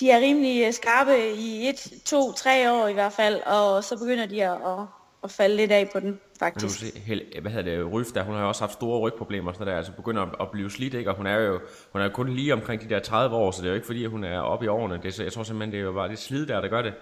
de 0.00 0.10
er 0.10 0.20
rimelig 0.20 0.74
skarpe 0.74 1.32
i 1.34 1.68
et, 1.68 1.92
to, 2.04 2.32
tre 2.32 2.72
år 2.72 2.88
i 2.88 2.92
hvert 2.92 3.12
fald, 3.12 3.40
og 3.46 3.84
så 3.84 3.98
begynder 3.98 4.26
de 4.26 4.44
at, 4.44 4.52
at, 4.52 4.86
at 5.24 5.30
falde 5.30 5.56
lidt 5.56 5.72
af 5.72 5.90
på 5.92 6.00
den, 6.00 6.06
Men 6.06 6.14
du 6.14 6.38
faktisk. 6.38 6.78
se, 6.80 6.98
Hel, 7.00 7.22
hvad 7.42 7.50
hedder 7.52 7.76
det, 7.76 7.92
Ryf, 7.92 8.06
der, 8.14 8.22
hun 8.22 8.34
har 8.34 8.42
jo 8.42 8.48
også 8.48 8.60
haft 8.62 8.72
store 8.72 9.00
rygproblemer, 9.00 9.48
og 9.48 9.54
sådan 9.54 9.66
der, 9.72 9.76
altså 9.76 9.92
begynder 9.92 10.22
at, 10.22 10.28
at 10.40 10.50
blive 10.50 10.70
slidt, 10.70 10.94
ikke? 10.94 11.10
og 11.10 11.16
hun 11.16 11.26
er 11.26 11.36
jo 11.38 11.60
hun 11.92 12.00
er 12.00 12.04
jo 12.04 12.10
kun 12.10 12.28
lige 12.34 12.52
omkring 12.52 12.82
de 12.82 12.88
der 12.88 12.98
30 13.00 13.36
år, 13.36 13.50
så 13.50 13.62
det 13.62 13.66
er 13.66 13.70
jo 13.70 13.74
ikke 13.74 13.86
fordi, 13.86 14.04
at 14.04 14.10
hun 14.10 14.24
er 14.24 14.38
oppe 14.40 14.64
i 14.64 14.68
årene. 14.68 15.00
Det, 15.02 15.14
så- 15.14 15.22
jeg 15.22 15.32
tror 15.32 15.42
simpelthen, 15.42 15.72
det 15.72 15.78
er 15.80 15.84
jo 15.84 15.92
bare 15.92 16.08
det 16.08 16.18
slid 16.18 16.46
der, 16.46 16.60
der 16.60 16.68
gør 16.68 16.82
det. 16.82 16.94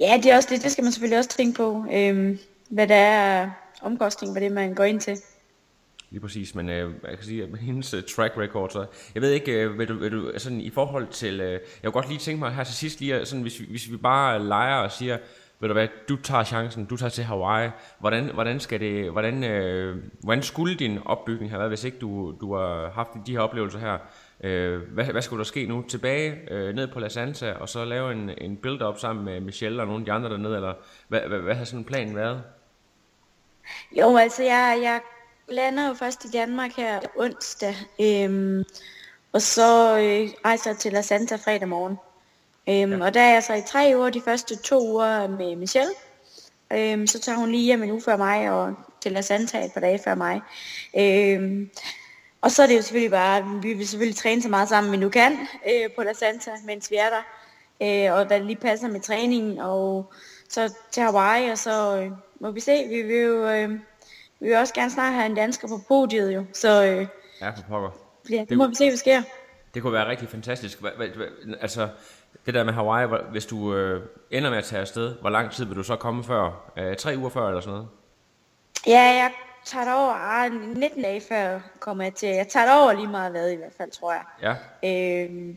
Ja, 0.00 0.16
det 0.22 0.32
er 0.32 0.36
også 0.36 0.48
det, 0.54 0.62
det 0.62 0.72
skal 0.72 0.84
man 0.84 0.92
selvfølgelig 0.92 1.18
også 1.18 1.30
tænke 1.30 1.56
på, 1.56 1.84
øhm, 1.92 2.38
hvad 2.70 2.88
der 2.88 2.94
er 2.94 3.50
omkostning 3.82 4.34
for 4.34 4.40
det, 4.40 4.52
man 4.52 4.74
går 4.74 4.84
ind 4.84 5.00
til. 5.00 5.16
Lige 6.10 6.20
præcis, 6.20 6.54
men 6.54 6.68
øh, 6.68 6.94
jeg 7.08 7.16
kan 7.18 7.24
sige, 7.26 7.42
at 7.42 7.58
hendes 7.68 7.94
uh, 7.94 8.00
track 8.16 8.36
record, 8.38 8.70
så 8.70 8.86
jeg 9.14 9.22
ved 9.22 9.30
ikke, 9.30 9.52
øh, 9.52 9.78
vil 9.78 9.88
du, 9.88 9.94
vil 9.98 10.12
du, 10.12 10.32
sådan 10.36 10.60
i 10.60 10.70
forhold 10.70 11.06
til, 11.08 11.40
øh, 11.40 11.52
jeg 11.52 11.60
kunne 11.84 11.92
godt 11.92 12.08
lige 12.08 12.18
tænke 12.18 12.38
mig 12.40 12.54
her 12.54 12.64
til 12.64 12.74
sidst 12.74 13.00
lige, 13.00 13.26
sådan, 13.26 13.42
hvis, 13.42 13.60
vi, 13.60 13.66
hvis 13.70 13.90
vi 13.90 13.96
bare 13.96 14.44
leger 14.44 14.76
og 14.76 14.92
siger, 14.92 15.18
ved 15.60 15.68
du 15.68 15.72
hvad, 15.72 15.88
du 16.08 16.16
tager 16.16 16.44
chancen, 16.44 16.84
du 16.84 16.96
tager 16.96 17.10
til 17.10 17.24
Hawaii. 17.24 17.70
Hvordan, 17.98 18.24
hvordan, 18.34 18.60
skal 18.60 18.80
det, 18.80 19.10
hvordan, 19.10 19.44
øh, 19.44 19.96
hvordan 20.20 20.42
skulle 20.42 20.74
din 20.74 20.98
opbygning 21.04 21.50
have 21.50 21.58
været, 21.58 21.70
hvis 21.70 21.84
ikke 21.84 21.98
du, 21.98 22.34
du 22.40 22.54
har 22.54 22.90
haft 22.90 23.10
de 23.26 23.32
her 23.32 23.40
oplevelser 23.40 23.78
her? 23.78 23.98
Øh, 24.40 24.80
hvad, 24.92 25.04
hvad 25.04 25.22
skulle 25.22 25.38
der 25.38 25.44
ske 25.44 25.66
nu? 25.66 25.84
Tilbage 25.88 26.38
øh, 26.50 26.74
ned 26.74 26.88
på 26.88 27.00
La 27.00 27.08
Santa, 27.08 27.52
og 27.52 27.68
så 27.68 27.84
lave 27.84 28.12
en, 28.12 28.30
en 28.38 28.56
build-up 28.56 28.98
sammen 28.98 29.24
med 29.24 29.40
Michelle 29.40 29.82
og 29.82 29.86
nogle 29.86 30.00
af 30.00 30.04
de 30.04 30.12
andre 30.12 30.30
dernede, 30.30 30.56
eller 30.56 30.74
hvad, 31.08 31.20
hvad, 31.20 31.38
hvad 31.38 31.54
har 31.54 31.64
sådan 31.64 31.78
en 31.78 31.84
plan 31.84 32.16
været? 32.16 32.42
Jo, 33.92 34.16
altså 34.16 34.42
jeg, 34.42 34.78
jeg 34.82 35.00
lander 35.48 35.88
jo 35.88 35.94
først 35.94 36.24
i 36.24 36.30
Danmark 36.30 36.72
her 36.72 37.00
onsdag, 37.16 37.74
øhm, 38.00 38.64
og 39.32 39.42
så 39.42 39.98
øh, 39.98 40.28
rejser 40.44 40.70
jeg 40.70 40.78
til 40.78 40.92
La 40.92 41.02
Santa 41.02 41.36
fredag 41.36 41.68
morgen. 41.68 41.96
Øhm, 42.68 42.92
ja. 42.92 43.04
Og 43.04 43.14
der 43.14 43.20
er 43.20 43.32
jeg 43.32 43.42
så 43.42 43.54
i 43.54 43.62
tre 43.66 43.92
uger, 43.96 44.10
de 44.10 44.20
første 44.20 44.56
to 44.56 44.88
uger 44.88 45.28
med 45.28 45.56
Michelle. 45.56 45.92
Øhm, 46.72 47.06
så 47.06 47.20
tager 47.20 47.38
hun 47.38 47.50
lige 47.50 47.64
hjem 47.64 47.82
en 47.82 47.90
uge 47.90 48.02
før 48.02 48.16
mig, 48.16 48.50
og 48.50 48.74
til 49.00 49.12
La 49.12 49.20
Santa 49.20 49.64
et 49.64 49.72
par 49.72 49.80
dage 49.80 50.00
før 50.04 50.14
mig. 50.14 50.40
Øhm, 50.98 51.70
og 52.40 52.50
så 52.50 52.62
er 52.62 52.66
det 52.66 52.76
jo 52.76 52.82
selvfølgelig 52.82 53.10
bare, 53.10 53.44
vi 53.62 53.72
vil 53.72 53.88
selvfølgelig 53.88 54.16
træne 54.16 54.42
så 54.42 54.48
meget 54.48 54.68
sammen, 54.68 54.92
vi 54.92 54.96
nu 54.96 55.08
kan 55.08 55.32
øh, 55.68 55.90
på 55.96 56.02
La 56.02 56.12
Santa, 56.12 56.50
mens 56.66 56.90
vi 56.90 56.96
er 56.96 57.08
der. 57.10 57.22
Øh, 57.82 58.18
og 58.18 58.30
det 58.30 58.44
lige 58.44 58.56
passer 58.56 58.88
med 58.88 59.00
træningen, 59.00 59.58
og 59.58 60.12
så 60.48 60.74
til 60.92 61.02
Hawaii, 61.02 61.48
og 61.48 61.58
så 61.58 62.00
øh, 62.00 62.10
må 62.40 62.50
vi 62.50 62.60
se. 62.60 62.86
Vi 62.88 63.02
vil 63.02 63.16
jo 63.16 63.48
øh, 63.50 63.70
vi 64.40 64.48
vil 64.48 64.56
også 64.56 64.74
gerne 64.74 64.90
snart 64.90 65.12
have 65.12 65.26
en 65.26 65.34
dansker 65.34 65.68
på 65.68 65.80
podiet 65.88 66.34
jo, 66.34 66.44
så 66.52 66.84
øh, 66.84 67.06
Ja, 67.40 67.50
for 67.50 67.62
pokker. 67.68 67.90
ja, 68.30 68.44
det 68.48 68.56
må 68.58 68.66
vi 68.66 68.74
se, 68.74 68.88
hvad 68.88 68.96
sker. 68.96 69.22
Det 69.74 69.82
kunne 69.82 69.92
være 69.92 70.08
rigtig 70.08 70.28
fantastisk. 70.28 70.78
Altså, 71.60 71.88
det 72.46 72.54
der 72.54 72.64
med 72.64 72.72
Hawaii, 72.72 73.08
hvis 73.30 73.46
du 73.46 73.74
øh, 73.74 74.02
ender 74.30 74.50
med 74.50 74.58
at 74.58 74.64
tage 74.64 74.80
afsted, 74.80 75.14
hvor 75.20 75.30
lang 75.30 75.50
tid 75.50 75.64
vil 75.64 75.76
du 75.76 75.82
så 75.82 75.96
komme 75.96 76.24
før? 76.24 76.72
Øh, 76.76 76.96
tre 76.96 77.14
uger 77.18 77.30
før 77.30 77.48
eller 77.48 77.60
sådan 77.60 77.72
noget? 77.72 77.88
Ja, 78.86 79.00
jeg 79.00 79.30
tager 79.64 79.84
det 79.84 79.94
over, 79.94 80.12
ah, 80.12 80.52
19 80.52 81.02
dage 81.02 81.20
før 81.28 81.60
kommer 81.80 82.04
jeg 82.04 82.14
til. 82.14 82.28
Jeg 82.28 82.48
tager 82.48 82.66
det 82.66 82.82
over 82.82 82.92
lige 82.92 83.08
meget 83.08 83.30
hvad 83.30 83.50
i 83.50 83.56
hvert 83.56 83.72
fald, 83.76 83.90
tror 83.90 84.12
jeg. 84.12 84.22
Ja, 84.42 84.54
Øh, 84.84 85.54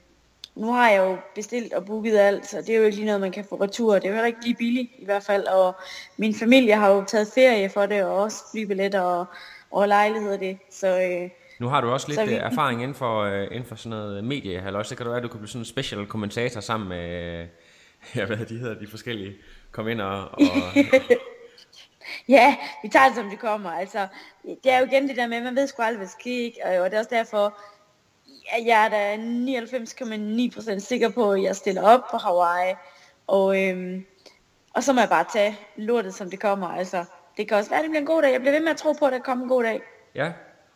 nu 0.56 0.72
har 0.72 0.90
jeg 0.90 0.98
jo 0.98 1.18
bestilt 1.36 1.74
og 1.74 1.86
booket 1.86 2.18
alt, 2.18 2.48
så 2.48 2.58
det 2.58 2.70
er 2.70 2.78
jo 2.78 2.84
ikke 2.84 2.96
lige 2.96 3.06
noget, 3.06 3.22
man 3.22 3.32
kan 3.32 3.46
få 3.50 3.56
retur. 3.56 3.94
Det 3.94 4.06
er 4.06 4.10
jo 4.10 4.14
heller 4.14 4.28
ikke 4.28 4.44
lige 4.44 4.56
billigt 4.56 4.90
i 4.98 5.06
hvert 5.06 5.24
fald, 5.24 5.46
og 5.46 5.76
min 6.18 6.36
familie 6.36 6.76
har 6.76 6.90
jo 6.90 7.04
taget 7.04 7.28
ferie 7.36 7.70
for 7.70 7.86
det, 7.86 8.04
og 8.04 8.16
også 8.16 8.38
flybilletter 8.52 9.02
og, 9.02 9.26
og 9.72 9.88
lejlighed 9.88 10.38
det. 10.38 10.58
Så 10.72 10.88
øh, 10.88 11.30
nu 11.62 11.68
har 11.68 11.82
du 11.82 11.92
også 11.92 12.08
lidt 12.08 12.16
Så 12.20 12.26
vi- 12.26 12.30
vi... 12.32 12.36
erfaring 12.36 12.82
inden 12.84 12.96
for, 12.96 13.20
øh, 13.22 13.44
inden 13.52 13.66
for 13.66 13.76
sådan 13.76 13.90
noget 13.90 14.24
medie, 14.24 14.60
halløj, 14.62 14.84
så 14.84 14.96
kan 14.96 15.06
det 15.06 15.10
være, 15.12 15.18
at 15.18 15.24
du 15.24 15.28
kan 15.28 15.40
blive 15.40 15.50
sådan 15.50 15.62
en 15.62 15.66
special 15.66 16.06
kommentator 16.06 16.62
sammen 16.62 16.90
med, 16.90 17.10
øh, 17.42 17.48
ja, 18.16 18.26
hvad 18.26 18.38
de 18.38 18.58
hedder, 18.58 18.80
de 18.80 18.88
forskellige, 18.88 19.36
kom 19.72 19.88
ind 19.88 20.02
og, 20.02 20.22
og 20.32 20.40
ja, 22.30 22.56
vi 22.84 22.90
tager 22.90 23.06
det 23.08 23.16
som 23.16 23.30
det 23.30 23.40
kommer. 23.40 23.72
Altså, 23.72 24.08
det 24.64 24.72
er 24.72 24.80
jo 24.80 24.86
igen 24.86 25.08
det 25.08 25.16
der 25.18 25.28
med, 25.28 25.38
at 25.38 25.44
man 25.44 25.56
ved 25.56 25.68
sgu 25.68 25.82
aldrig, 25.82 25.98
hvad 25.98 26.08
sker, 26.08 26.44
ikke? 26.46 26.60
Og, 26.66 26.76
og 26.78 26.86
det 26.90 26.94
er 26.96 27.00
også 27.00 27.16
derfor, 27.16 27.58
at 28.58 28.66
jeg 28.66 28.86
er 28.86 28.90
da 28.90 29.16
99,9% 30.76 30.80
sikker 30.80 31.10
på, 31.10 31.32
at 31.32 31.44
jeg 31.44 31.56
stiller 31.56 31.82
op 31.84 32.02
på 32.12 32.18
Hawaii. 32.18 32.74
Og, 33.28 33.64
øhm, 33.68 34.06
og 34.76 34.84
så 34.84 34.94
må 34.94 35.00
jeg 35.00 35.10
bare 35.10 35.26
tage 35.34 35.58
lortet, 35.78 36.14
som 36.14 36.30
det 36.30 36.40
kommer. 36.40 36.68
Altså, 36.68 37.06
det 37.38 37.48
kan 37.48 37.58
også 37.58 37.70
være, 37.70 37.80
at 37.80 37.84
det 37.84 37.90
bliver 37.92 38.02
en 38.02 38.06
god 38.08 38.22
dag. 38.22 38.32
Jeg 38.32 38.40
bliver 38.42 38.54
ved 38.54 38.60
med 38.62 38.72
at 38.72 38.78
tro 38.78 38.92
på, 38.94 39.06
at 39.06 39.14
der 39.14 39.20
kommer 39.20 39.44
en 39.44 39.50
god 39.50 39.64
dag. 39.64 39.82
Ja, 40.16 40.32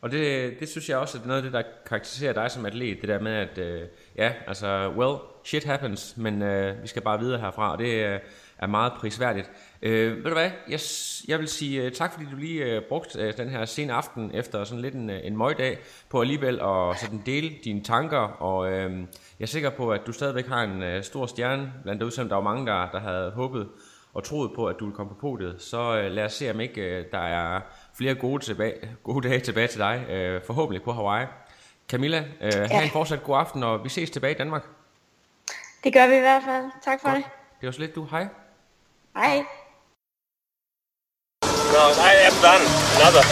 og 0.06 0.12
det, 0.12 0.54
det 0.60 0.70
synes 0.70 0.90
jeg 0.90 0.98
også, 0.98 1.18
at 1.18 1.26
noget 1.26 1.38
af 1.38 1.44
det, 1.44 1.54
der 1.54 1.62
karakteriserer 1.86 2.34
dig 2.34 2.52
som 2.52 2.66
atlet, 2.66 3.02
det 3.02 3.10
der 3.10 3.20
med, 3.20 3.32
at 3.32 3.58
øh, 3.58 3.82
ja, 4.18 4.34
altså, 4.48 4.94
well, 4.98 5.18
shit 5.44 5.64
happens, 5.64 6.18
men 6.18 6.42
øh, 6.42 6.82
vi 6.82 6.88
skal 6.88 7.02
bare 7.02 7.20
videre 7.20 7.40
herfra, 7.40 7.72
og 7.72 7.78
det 7.78 8.06
øh, 8.06 8.20
er 8.58 8.68
meget 8.68 8.94
prisværdigt. 8.94 9.52
Øh, 9.82 10.18
ved 10.18 10.24
du 10.24 10.34
hvad, 10.34 10.52
jeg, 10.70 10.80
jeg 11.28 11.40
vil 11.40 11.48
sige 11.48 11.84
øh, 11.84 11.92
tak, 11.92 12.14
fordi 12.14 12.26
du 12.32 12.36
lige 12.36 12.64
øh, 12.64 12.82
brugte 12.90 13.20
øh, 13.20 13.38
den 13.38 13.50
her 13.50 13.66
sene 13.66 13.94
aften, 13.94 14.32
efter 14.34 14.64
sådan 14.64 14.82
lidt 14.82 14.94
en, 14.94 15.10
øh, 15.10 15.20
en 15.24 15.38
møgdag, 15.38 15.78
på 16.10 16.22
alligevel 16.22 16.60
at 16.60 17.00
sådan 17.00 17.22
dele 17.26 17.52
dine 17.64 17.84
tanker, 17.84 18.18
og 18.20 18.72
øh, 18.72 18.92
jeg 19.40 19.46
er 19.46 19.46
sikker 19.46 19.70
på, 19.70 19.92
at 19.92 20.02
du 20.08 20.12
stadigvæk 20.12 20.48
har 20.48 20.64
en 20.64 20.84
øh, 20.84 21.04
stor 21.04 21.26
stjerne, 21.26 21.74
blandt 21.84 22.02
andet 22.02 22.14
som 22.14 22.30
der 22.30 22.36
var 22.36 22.44
mange, 22.44 22.66
der, 22.66 22.90
der 22.92 23.00
havde 23.00 23.32
håbet 23.32 23.68
og 24.16 24.24
troet 24.24 24.52
på, 24.56 24.66
at 24.66 24.76
du 24.80 24.86
ville 24.86 24.96
komme 24.96 25.10
på 25.10 25.20
podiet, 25.22 25.62
så 25.62 25.98
øh, 25.98 26.12
lad 26.12 26.26
os 26.26 26.34
se, 26.34 26.52
om 26.52 26.60
ikke 26.60 26.82
øh, 26.82 27.06
der 27.12 27.20
er 27.20 27.62
flere 27.98 28.16
gode, 28.16 28.44
tilbage, 28.44 28.74
gode 29.04 29.30
dage 29.30 29.40
tilbage 29.40 29.68
til 29.68 29.80
dig, 29.80 30.06
øh, 30.10 30.42
forhåbentlig 30.46 30.84
på 30.84 30.94
Hawaii. 30.94 31.26
Camilla, 31.90 32.26
øh, 32.42 32.52
ja. 32.54 32.68
have 32.68 32.84
en 32.84 32.90
fortsat 32.90 33.24
god 33.24 33.38
aften, 33.38 33.64
og 33.64 33.84
vi 33.84 33.90
ses 33.90 34.10
tilbage 34.10 34.34
i 34.34 34.38
Danmark. 34.38 34.64
Det 35.84 35.94
gør 35.94 36.08
vi 36.08 36.16
i 36.16 36.20
hvert 36.20 36.44
fald. 36.44 36.66
Tak 36.84 37.02
for 37.02 37.10
det. 37.10 37.24
Det 37.62 37.68
var 37.68 37.72
så 37.72 37.80
lidt 37.80 37.96
du. 37.96 38.08
Hej. 38.12 38.28
Hej. 39.16 39.36
No, 41.76 41.84
I 42.12 42.14
am 42.30 42.36
done. 42.48 42.66
Another. 42.98 43.24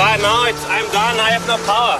Fine, 0.00 0.20
now 0.28 0.38
it's, 0.50 0.64
I'm 0.74 0.86
done. 0.98 1.16
I 1.26 1.30
have 1.34 1.46
no 1.52 1.56
power. 1.72 1.96